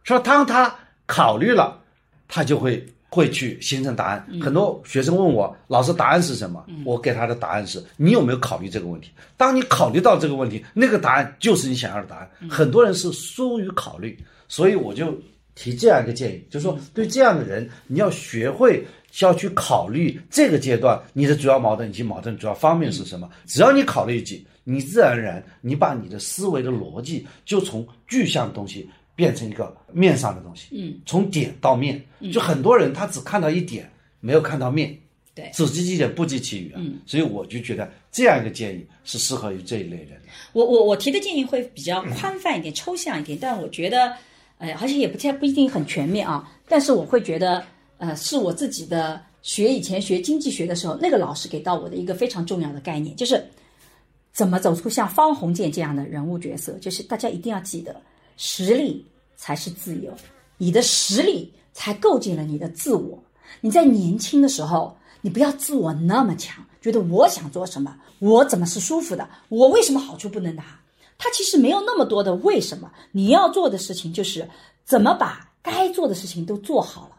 [0.04, 1.80] 说当他考虑了，
[2.28, 4.28] 他就会会去形成答案。
[4.42, 6.66] 很多学生问我，老师答案是什么？
[6.84, 9.12] 我给他的答案是：你有没有考虑这个问题？
[9.38, 12.30] 当你考虑到这个问题，那个答案就是你想要的答案。
[12.50, 14.20] 很多人是疏于考虑，
[14.50, 15.18] 所以我就
[15.56, 18.86] 提这样一个建议，就是说对这样的人，你要学会。
[19.24, 23.30] 要去考虑这个阶段你的主要矛盾以及矛盾主要方面是什么。
[23.46, 30.68] 只要你考虑起，你自然而然你把你的思维的逻辑就从具象的东西变成一个面上的东西。
[30.72, 32.04] 嗯，从点到面，
[32.34, 33.90] 就很多人他只看到一点，
[34.20, 34.98] 没有看到面。
[35.36, 36.76] 对只记其点不记其余啊。
[36.78, 40.30] 嗯，所以我就觉得这样一个建议是适合于这一类人的。
[40.54, 44.14] 我我我提的建议会比较宽泛一点、抽象一点，但我觉得，
[44.60, 46.50] 呃，而且也不太不一定很全面啊。
[46.70, 47.62] 但是我会觉得，
[47.98, 53.44] 呃，是我自己的学以前学经济学的时候，那个老师给到我的一个非常重要的概念，就是
[54.34, 56.74] 怎么走出像方鸿渐这样的人物角色。
[56.80, 57.96] 就是大家一定要记得，
[58.38, 60.14] 实力才是自由，
[60.58, 63.18] 你的实力才构建了你的自我。
[63.62, 70.64] 你在年轻的时候，你不要自我那么强，觉得我想做什么，我怎么是舒服的，我为什么好处不能拿？
[71.18, 74.50] 他其实没有那么多的为什么，你要做的事情就是
[74.84, 77.15] 怎么把该做的事情都做好了。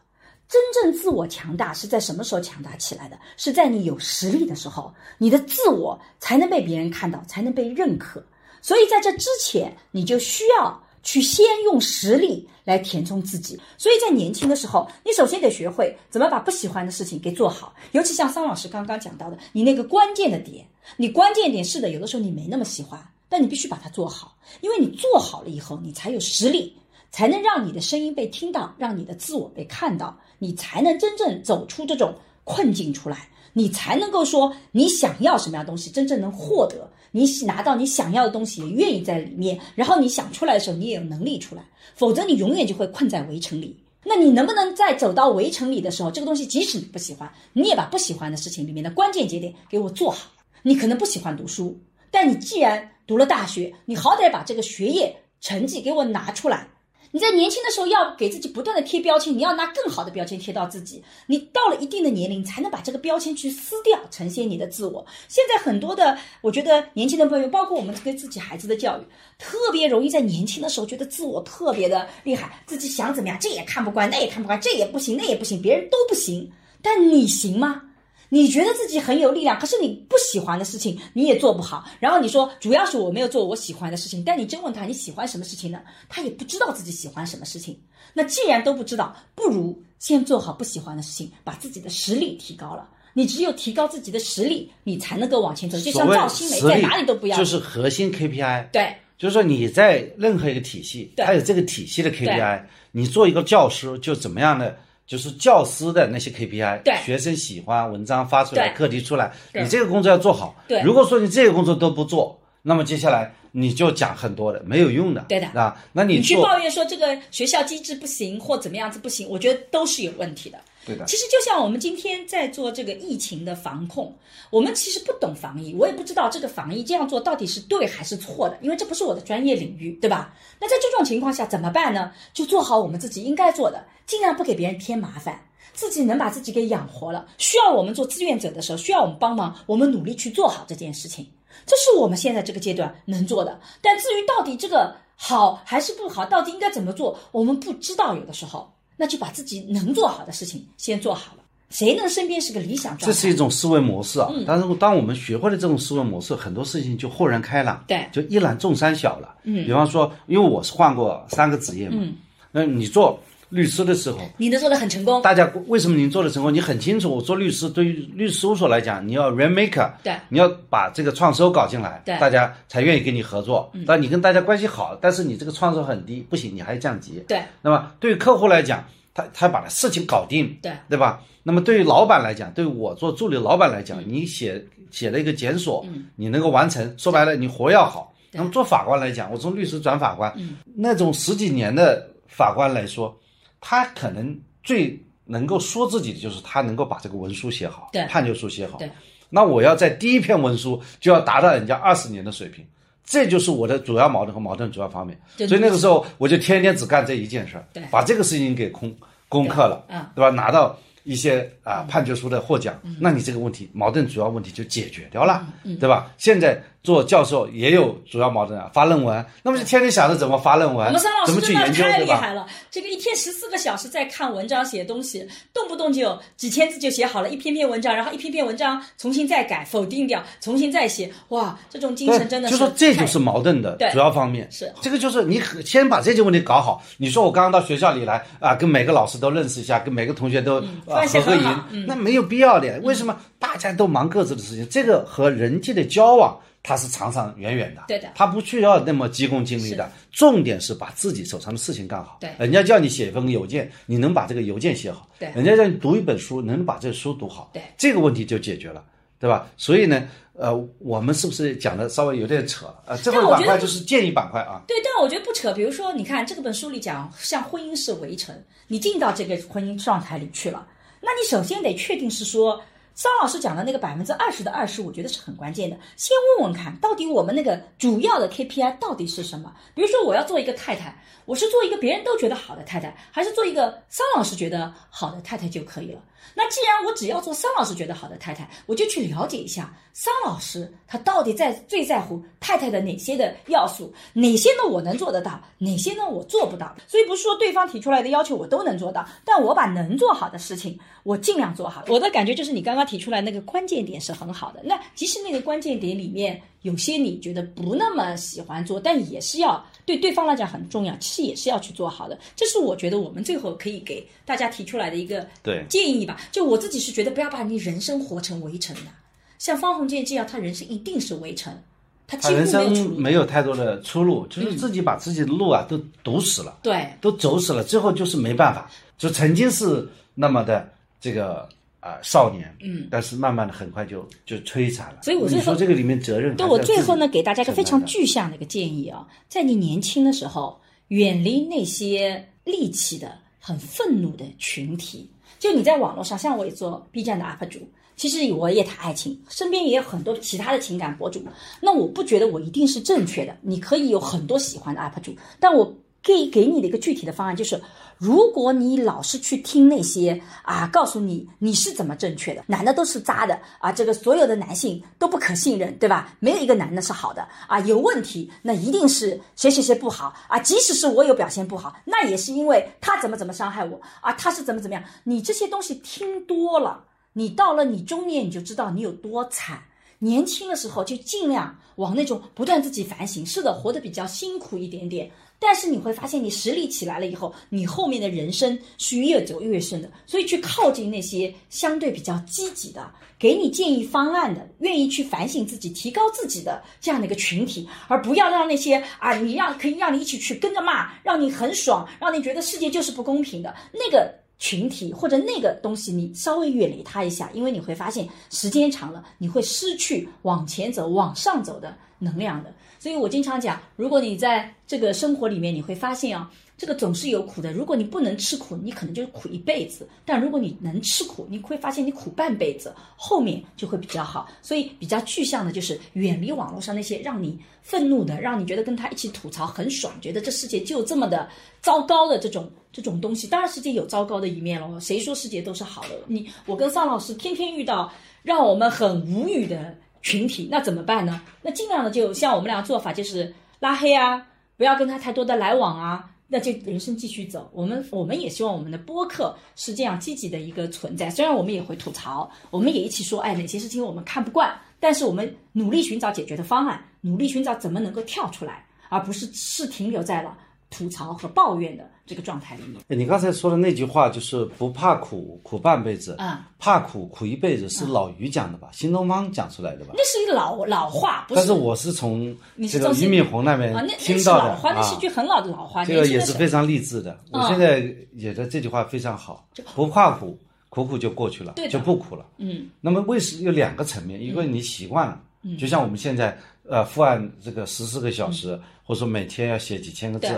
[0.49, 3.19] 真正自我强大是在什么时候强大起来的？
[3.35, 8.23] 是在你有实力的时候，你的自我才能被别人看到，才能被认可。
[8.61, 13.59] 所以在这之前，你就需要去先用实力来填充自己。
[13.77, 17.73] 所以在年轻的时候，你首先得学会怎么把不喜欢的事情给做好。
[17.91, 26.73] 尤其像桑老师刚刚讲到的，你那个关键的点，你关键点是的，有的时候你没那么喜欢，但你必须把它做好，因为你做好了以后，你才有实力。
[27.09, 32.13] 才能让你的声音被听到，让你的自我被看到，你才能真正走出这种
[32.43, 41.63] 困境出来，你才能够说你想要什么样的东西，真正能获得，你拿到你想要的东西，也愿意在里面，然后你想出来的时候，你也有能力出来，
[41.95, 43.77] 否则你永远就会困在围城里。
[44.05, 50.29] 那你能不能在走到围城里的时候，这个东西即使你不喜欢，你也把不喜欢的事情里面的关键节点给我做好。
[50.63, 51.77] 你可能不喜欢读书，
[52.09, 56.67] 但你既然读了大学，你好歹把这个学业成绩给我拿出来。
[57.11, 61.03] 你在年轻的时候要给自己不断的贴标签，你要拿更好的标签贴到自己。
[61.25, 65.05] 你到了一定的年龄，才能把这个标签去撕掉，呈现你的自我。
[65.27, 69.01] 现在很多的，我觉得年轻的朋友，包括我们对自己孩子的教育，
[69.37, 76.51] 特别容易在年轻的时候觉得自我特别的厉害，自己想怎么样，这也看不惯，那也看不惯，这也不行，那也不行，别人都不行，
[76.81, 77.81] 但你行吗？
[78.29, 81.85] 你觉得自己很有力量，可是你不喜欢的事情你也做不好。
[81.99, 85.79] 然后你说主要是我没有做我喜欢的事情，但你真问他你喜欢什么事情呢？
[86.09, 87.79] 他也不知道自己喜欢什么事情。
[88.13, 92.89] 那既然都不知道，不如先做好不喜欢的事情，把自己的实力提高了。
[93.13, 95.79] 你只有提高自己的实力，你才能够往前走。
[95.79, 98.69] 就像赵新梅在哪里都不要，就是核心 KPI。
[98.71, 102.63] 对就是说你在任何一个体系，对它有这个体系的 KPI。
[102.91, 110.53] 你做一个教师，就怎么样的，就是教师的那些 KPI，对学生喜欢，文章发出来，对课题出来，你这个工作要做好。
[110.67, 115.25] 对如果说你这个工作都不做，那么接下来你就讲很多的，没有用的。
[115.29, 120.59] 对的啊，那你你去抱怨说这个学校机制不行或怎么样子不行，我觉得都是有问题的。
[121.05, 124.15] 其实就像我们今天在做这个疫情的防控，
[124.49, 130.33] 我们其实不懂防疫，我也不知道这个防疫这样做到底是对还是错的，因为这不是我的专业领域，对吧？
[130.59, 132.11] 那在这种情况下怎么办呢？
[132.33, 135.43] 就做好我们自己应该做的，尽量不给别人添麻烦。
[135.73, 141.27] 自己能把自己给养活了，需要我们做志愿者的时候，需要我们帮忙，我们努力去做好这件事情，
[141.67, 143.59] 这是我们现在这个阶段能做的。
[143.79, 148.15] 但至于到底这个好还是不好，到底应该怎么做，我们不知道。
[148.15, 151.43] 有的时候，那就把自己能做好的事情先做好了。
[151.69, 153.05] 谁能身边是个理想状态？
[153.07, 154.29] 这是一种思维模式啊。
[154.45, 159.35] 但是当我们学会了这种思维模式，很多事情就豁然开朗，对就一览众山小了。
[159.43, 162.15] 嗯，比方说，因为我是换过三个职业嘛，嗯
[162.51, 163.19] 那你做
[163.49, 166.53] 律师的时候，你能做的很成功，大家为什么您做的成功？
[166.53, 173.71] 你很清楚，我做律师对于律师事务所来讲，你要 rainmaker，对你要把这个创收搞进来，对大家才愿意跟你合作。
[173.85, 177.23] 但你跟大家关系好，但是你这个创收很低，不行，你还要降级。
[177.27, 178.83] 对那么对于客户来讲，
[179.13, 181.21] 他他把事情搞定，对对吧？
[181.43, 185.85] 那么对于老板来讲，对于我做助理老板来讲，你写写了一个检索，
[186.17, 188.13] 你能够完成，说白了，你活要好。
[188.33, 190.31] 那么做法官来讲，我从律师转法官，
[190.75, 193.17] 那种十几年的法官来说，
[193.61, 198.77] 他可能最能够说自己的就是他能够把这个文书写好，对判决书写好。
[198.77, 198.89] 对
[199.29, 202.65] 那我要在第一篇文书就要达到人家二十年的水平，
[203.03, 205.19] 这就是我的主要矛盾和矛盾主要方面。
[205.35, 208.95] 对所以那个时候我就天天只干这一件事儿对，把这个事情给攻
[209.27, 210.29] 攻克了，嗯对吧？
[210.29, 216.09] 拿到一些啊判决书的获奖，那你这个问题矛盾主要问题就解决掉了，嗯对吧？
[216.17, 234.49] 现在做教授也有主要矛盾啊，发论文，那么就天天想着怎么发论文我们桑老，怎么师太厉害了，这个一天十四个小时在看文章写东西，动不动就几千字就写好了，一篇篇文章，然后一篇篇文章重新再改、否定掉，重新再写，哇，这种精神真的是就是说这就是矛盾的对主要方面。
[234.49, 236.81] 是这个就是你很先把这些问题搞好。
[236.97, 242.79] 你说我刚刚到学校里来啊，跟每个老师都认识一下，跟每个同学都、啊合个影，那没有必要的。
[242.83, 244.67] 为什么大家都忙各自的事情？
[244.69, 246.39] 这个和人际的交往。
[246.67, 249.89] 它是长长远远的，对的他不需要那么急功近利的。
[250.11, 252.17] 重点是把自己手上的事情干好。
[252.19, 255.07] 对人家叫你写一封邮件，你能把这个邮件写好。
[255.17, 257.51] 对人家让你读一本书，能把这个书读好。
[257.53, 258.83] 对这个问题就解决了，
[259.17, 259.47] 对吧？
[259.55, 262.83] 所以呢，呃，我们是不是讲的稍微有点扯了？
[262.87, 264.61] 呃，最后一但我觉得板块就是建议板块啊。
[264.67, 265.53] 对，但我觉得不扯。
[265.53, 268.35] 比如说，你看这个本书里讲，像婚姻是围城，
[268.67, 270.67] 你进到这个婚姻状态里去了，
[270.99, 272.61] 那你首先得确定是说，
[272.97, 275.77] 桑老师讲的那个百分之二十的二十，我觉得是很关键的。
[275.95, 279.53] 先问问看，到底我们那个主要的 KPI 到底是什么？
[279.75, 286.01] 比如说，我要做一个太太，我是做一个别人都觉得好的太太，还是做一个桑老师觉得好的太太就可以了？
[286.33, 296.75] 那既然我只要做桑老师觉得好的太太，我就去了解一下桑老师他到底在最在乎太太的哪些的要素，哪些呢我能做得到，哪些呢我做不到。
[296.87, 301.83] 所以不是说对方提出来的要求我都能做到，但我把能做好的事情我尽量做好。
[301.87, 304.61] 我的感觉就是你刚刚提出来那个关键点是很好的。
[304.63, 312.19] 那即使那个关键点里面有些你觉得不那么喜欢做，但也是要对对方来讲很重要，其实也是要去做好的。
[312.35, 316.19] 这是我觉得我们最后可以给大家提出来的一个对建议吧。
[316.29, 318.91] 就我自己是觉得不要把你人生活成围城的。
[319.39, 321.57] 像方鸿渐这样，他人生一定是围城，
[322.05, 322.95] 他几乎他人没有出路。
[322.95, 328.69] 生没有太多的出路，就是自己把自己的路啊都堵死了，对，都走死了，最后就是没办法。
[328.97, 330.67] 就曾经是那么的
[330.99, 331.47] 这个
[331.79, 334.99] 啊、少年，嗯，但是慢慢的很快就就摧残了。
[335.03, 340.59] 所以我最后说这个里面责任对我最后呢，给大家一个非常具象的一个建议啊，在你年轻的时候，
[340.89, 345.09] 远离那些戾气的、很愤怒的群体。
[345.39, 347.59] 就你在网络上，像我也做 B 站的 UP 主，
[347.95, 351.23] 其实我也谈爱情，身边也有很多其他的情感博主。
[351.61, 355.71] 那我不觉得我一定是正确的，你可以有很多喜欢的 UP 主，但我
[356.01, 357.61] 给给你的一个具体的方案就是，
[357.97, 366.15] 如果你老是去听那些啊，告诉你你是怎么正确的，男的都是渣的啊，这个所有的男性都不可信任，对吧？
[366.19, 379.59] 没有一个男的是好的啊，有问题那一定是谁谁谁不好啊，即使是我有表现不好，那也是因为他怎么怎么伤害我啊，他是怎么怎么样，你这些东西听多了，你到了你中年你就知道你有多惨。
[379.99, 385.09] 年轻的时候就尽量往那种不断自己反省，是的，活得比较辛苦一点点。
[385.39, 389.91] 但是你会发现，你实力起来了以后，你后面的人生是越走越顺的。
[390.05, 404.13] 所以去靠近那些相对比较积极的、给你建议方案的、愿意去反省自己、提高自己的这样的一个群体，而不要让那些啊，你让可以让你一起去跟着骂，让你很爽，让你觉得世界就是不公平的那个。
[404.39, 412.53] 群体或者那个东西，你稍微远离它一下，因为你会发现时间长了，你会失去往前走、往上走的能量的。
[412.79, 417.53] 所以我经常讲，如果你在这个生活里面，你会发现啊，这个总是有苦的。
[417.53, 424.27] 如果你不能吃苦，你可能就是苦一辈子；但如果你能吃苦，你会发现你苦半辈子，后面就会比较好。
[424.41, 431.29] 所以比较具象的就是远离网络上那些让你愤怒的、让你觉得跟他一起吐槽很爽，觉得这世界就这么的
[431.61, 433.27] 糟糕的这种这种东西。
[433.27, 435.89] 当然，世界有糟糕的一面喽，谁说世界都是好的？
[436.07, 437.91] 你我跟桑老师天天遇到
[438.23, 441.21] 让我们很无语的群体，那怎么办呢？
[441.43, 444.25] 那尽量的就像我们俩做法，就是拉黑啊，
[444.57, 447.49] 不要跟他太多的来往啊，那就人生继续走。
[447.53, 451.09] 我们我们也希望我们的播客是这样积极的一个存在。
[451.09, 460.37] 虽然我们也会吐槽，我们也一起说，哎，哪些事情我们看不惯，但是我们努力寻找解决的方案，努力寻找怎么能够跳出来，而不是是停留在了
[460.69, 462.81] 吐槽和抱怨的这个状态里面。
[462.87, 468.69] 哎你刚才说的那句话就是不怕苦，苦半辈子；啊怕苦，苦一辈子，是老于讲的吧？
[468.71, 469.93] 新东方讲出来的吧？
[469.95, 472.35] 那是一个老老话，不是但是我是从
[472.71, 475.85] 这个俞敏洪那边啊，那那听到的是老话，那是啊句很老的老话。
[475.85, 477.19] 这个也是非常励志的。
[477.31, 477.81] 我嗯现在
[478.19, 480.39] 觉得这句话非常好，不怕苦，
[480.69, 482.25] 苦苦就过去了对，就不苦了。
[482.37, 484.21] 嗯那么为什有两个层面？
[484.21, 485.19] 一个你习惯了，
[485.59, 490.37] 就像我们现在呃伏案这个十四个小时，或者说每天要写几千个字对，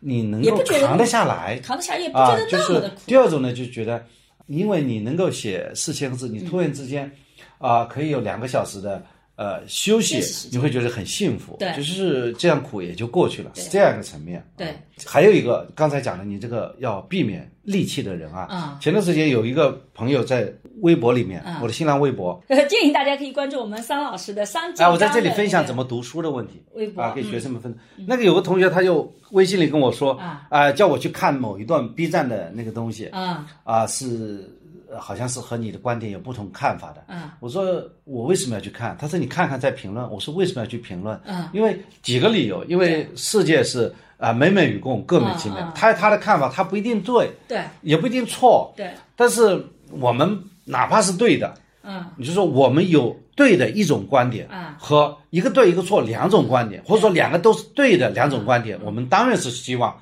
[0.00, 2.96] 你能够扛得下来扛得下也不觉啊得，就是那么的苦。
[3.06, 4.04] 第二种呢，就觉得
[4.46, 7.10] 因为你能够写四千个字，你突然之间
[7.58, 9.02] 啊可以有两个小时的。
[9.38, 10.20] 呃，休息
[10.50, 11.72] 你会觉得很幸福，对。
[11.76, 14.44] 就是这样苦也就过去了，是这样一个层面。
[14.56, 14.68] 对。
[14.68, 14.74] 啊
[15.06, 18.48] 还有一个刚才讲的，你这个要避免戾气的人啊。
[18.50, 27.00] 嗯前段时间有一个朋友在微博里面，我的新浪微博，呃，建议大家可以关注我们桑老师的商哎，我在这里分享怎么读书的问题，微博。
[27.00, 27.72] 啊，给嗯学生们分。
[28.08, 30.48] 那个有个同学他就微信里跟我说，啊。
[30.50, 33.46] 啊，叫我去看某一段 B 站的那个东西，啊。
[33.62, 34.57] 啊，是呃
[34.96, 37.04] 好像是和你的观点有不同看法的。
[37.08, 38.96] 嗯我说我为什么要去看？
[38.98, 40.08] 他说你看看再评论。
[40.10, 41.20] 我说为什么要去评论？
[41.24, 45.72] 嗯因为几个理由，因为世界是啊、美美与共，各美其美嗯嗯。
[45.74, 59.96] 他有他的看法，他不一定对，对也不一定错，对但是我们哪怕是对的，嗯你就说我们有对的一种观点啊和一个对一个错两种观点，或者说两个都是对的两种观点，我们当然是希望，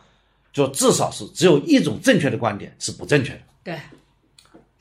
[0.53, 3.41] 就至少是只有一种正确的观点是不正确的。
[3.63, 3.79] 对，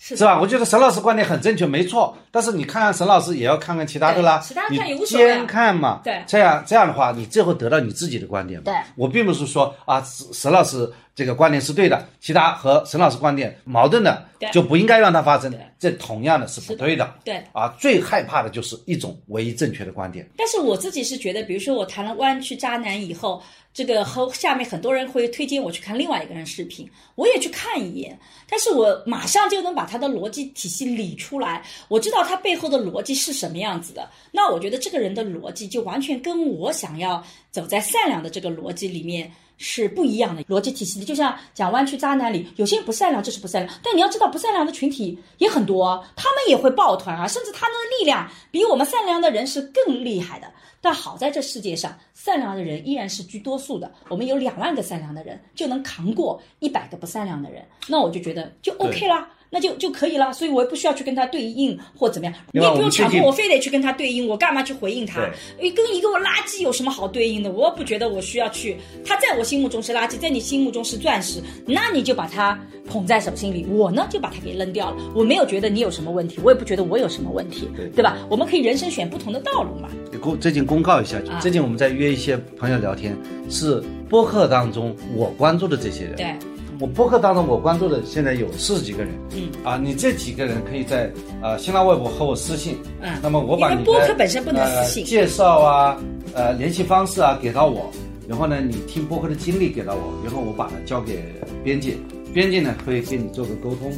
[0.07, 0.39] 是是吧？
[0.39, 2.15] 我觉得沈老师观点很正确，没错。
[2.29, 4.37] 但是你看看沈老师，也要看看其他的啦。
[4.37, 6.01] 对其他看也你无所谓看嘛。
[6.03, 8.65] 对这样这样的话，你最后得到你自己的观点嘛。
[8.65, 15.51] 对我并不是说啊，沈沈老师这个观点是对的，其他和沈老师观点矛盾的就不应该让它发生。
[15.79, 17.15] 这同样的是不对的。
[17.23, 17.41] 对。
[17.53, 20.29] 啊，最害怕的就是一种唯一正确的观点。
[20.35, 23.41] 但是我自己是觉得，比如说我谈了《弯曲渣男》以后，
[23.73, 28.19] 这个和下面很多人会推荐我去看另外一个人视频，我也去看一眼，
[28.49, 34.09] 但是我马上就能把他的逻辑体系理出来，我知道他背后的逻辑是什么样子的。
[34.31, 39.31] 那我觉得这个人的逻辑就完全跟我想要走在善良的这个逻辑里面。
[39.57, 50.51] 是不一样的逻辑体系的，就像讲《弯曲渣男》里，有些人不善良就是不善良，但你要知道，不善良的群体也很多，他们也会抱团啊，甚至他们的力量比我们善良的人是更厉害的。
[50.81, 53.91] 但好在这世界上，善良的人依然是居多数的。
[54.07, 57.65] 我们有两万个善良的人，就能扛过一百个不善良的人。
[57.87, 60.31] 那我就觉得就 OK 啦，那就就可以了。
[60.33, 65.19] 所以我也不需要去跟他对应或怎么样，你也不用强迫我非得去跟他对应，我干嘛去回应他
[65.59, 65.71] 对？
[65.71, 67.51] 跟一个垃圾有什么好对应的？
[67.51, 68.77] 我不觉得我需要去。
[69.05, 73.65] 他在我心目中是垃圾，在你心目中是钻石，那你就把他捧在手心里。
[73.69, 74.97] 我呢，就把它给扔掉了。
[75.15, 78.17] 我没有觉得你有什么问题，我也不觉得我有什么问题，对对吧？
[78.29, 79.89] 我们可以人生选不同的道路嘛。
[80.21, 83.17] 公最近公告一下，啊最近我们在约一些朋友聊天，
[83.49, 86.15] 是播客当中我关注的这些人。
[86.15, 86.35] 对，
[86.79, 89.13] 我播客当中我关注的现在有四十几个人。
[89.35, 91.11] 嗯啊，你这几个人可以在
[91.41, 92.77] 呃新浪微博和我私信。
[93.01, 95.97] 嗯那么我把你的播客本身不能私信呃、介绍啊，
[96.33, 97.89] 呃联系方式啊给到我，
[98.27, 101.19] 然后呢你听播客的经历给到我，然后我把它交给
[101.63, 101.97] 编辑，
[102.33, 103.91] 编辑呢会跟你做个沟通。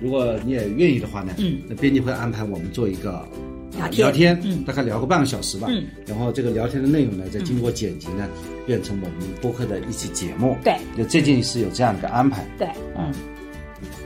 [0.00, 3.26] 如果你也愿意的话呢，嗯，那编辑会安排我们做一个。
[3.90, 8.28] 聊天嗯大概聊个半个小时吧，嗯，然后这个聊天的内容呢，再经过剪辑呢，
[8.66, 12.44] 变成我们播客的一期节目，对，就最近是有这样的一个安排。
[12.58, 13.12] 对，嗯。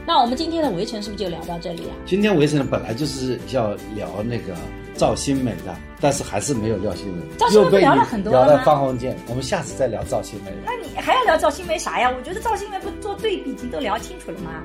[0.06, 1.92] 那我们今天的围城是不是就聊到这里啊？
[2.06, 4.54] 今天围城本来就是要聊那个
[4.94, 10.50] 赵新梅的，但是还是没有聊新梅，赵新梅又被聊了很多聊了方鸿渐，我们下次再聊赵新梅。
[10.64, 12.10] 那你还要聊赵新梅啥呀？
[12.16, 14.62] 我觉得赵新梅不做对比已经都聊清楚了吗？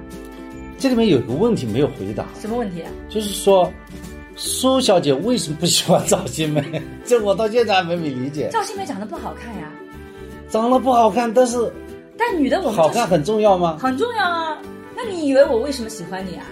[0.79, 2.89] 这里面有个问题没有回答，什么问题啊？
[3.09, 3.71] 就是说
[4.35, 6.63] 苏小姐为什么不喜欢赵新梅？
[7.05, 8.49] 这我到现在还没没理解。
[8.51, 9.71] 赵新梅长得不好看呀，
[10.49, 11.71] 长得不好看，但是
[12.17, 13.77] 但女的我们就是好看很重要吗？
[13.81, 14.57] 很重要啊。
[14.95, 16.45] 那你以为我为什么喜欢你啊？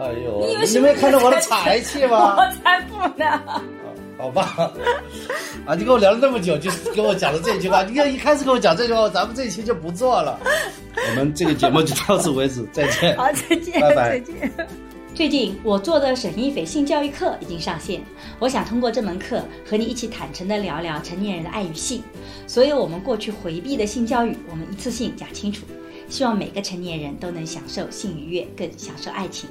[0.00, 2.34] 哎呦，你以为是你没看到我的才气吗？
[2.38, 3.42] 我才不呢！
[4.16, 4.72] 好吧，
[5.64, 7.84] 啊，你跟我聊了那么久，就是跟我讲了这句话。
[7.84, 10.40] 你看一开始跟我讲这句话，咱们这一期就不做了。
[11.10, 13.16] 我们这个节目就到此为止，再见。
[13.16, 14.52] 好，再见，拜拜再见。
[15.18, 18.00] 最近我做的沈一斐性教育课已经上线，
[18.38, 22.04] 我想通过这门课和你一起坦诚地聊聊成年人的爱与性，
[22.46, 25.66] 所有我们过去回避的性教育，我们一次性讲清楚。
[26.08, 29.48] 希望每个成年人都能享受性愉悦，更享受爱情。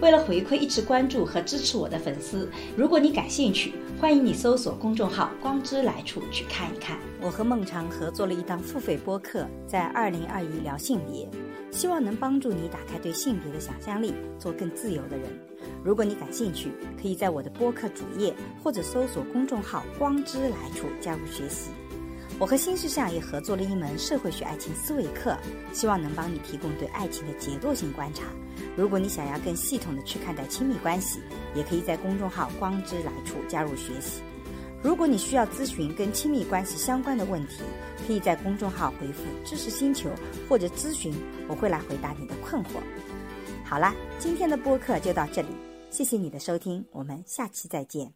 [0.00, 6.98] 为了回馈一直关注和支持我的粉丝，如果你感兴趣，欢迎你搜索公众号“光之来处”去看一看。
[7.20, 11.26] 我和孟常合作了一档付费播客，在二零二一聊性别，
[11.70, 15.26] 希望能帮助你打开对性别的想象力，做更自由的人。
[15.82, 21.70] 如果你感兴趣，可以在我的播客主页或者搜索公众号“光之来处”加入学习。
[22.44, 25.34] 我和新世相也合作了一门社会学爱情思维课，
[25.72, 28.24] 希望能帮你提供对爱情的结构性观察。
[28.76, 31.20] 如果你想要更系统的去看待亲密关系，
[31.54, 34.20] 也可以在公众号“光之来处”加入学习。
[34.82, 37.62] 如果你需要咨询跟亲密关系相关的问题，
[38.06, 40.10] 可以在公众号回复“知识星球”
[40.46, 41.14] 或者咨询，
[41.48, 42.66] 我会来回答你的困惑。
[43.64, 45.48] 好啦，今天的播客就到这里，
[45.88, 48.14] 谢谢你的收听，我们下期再见。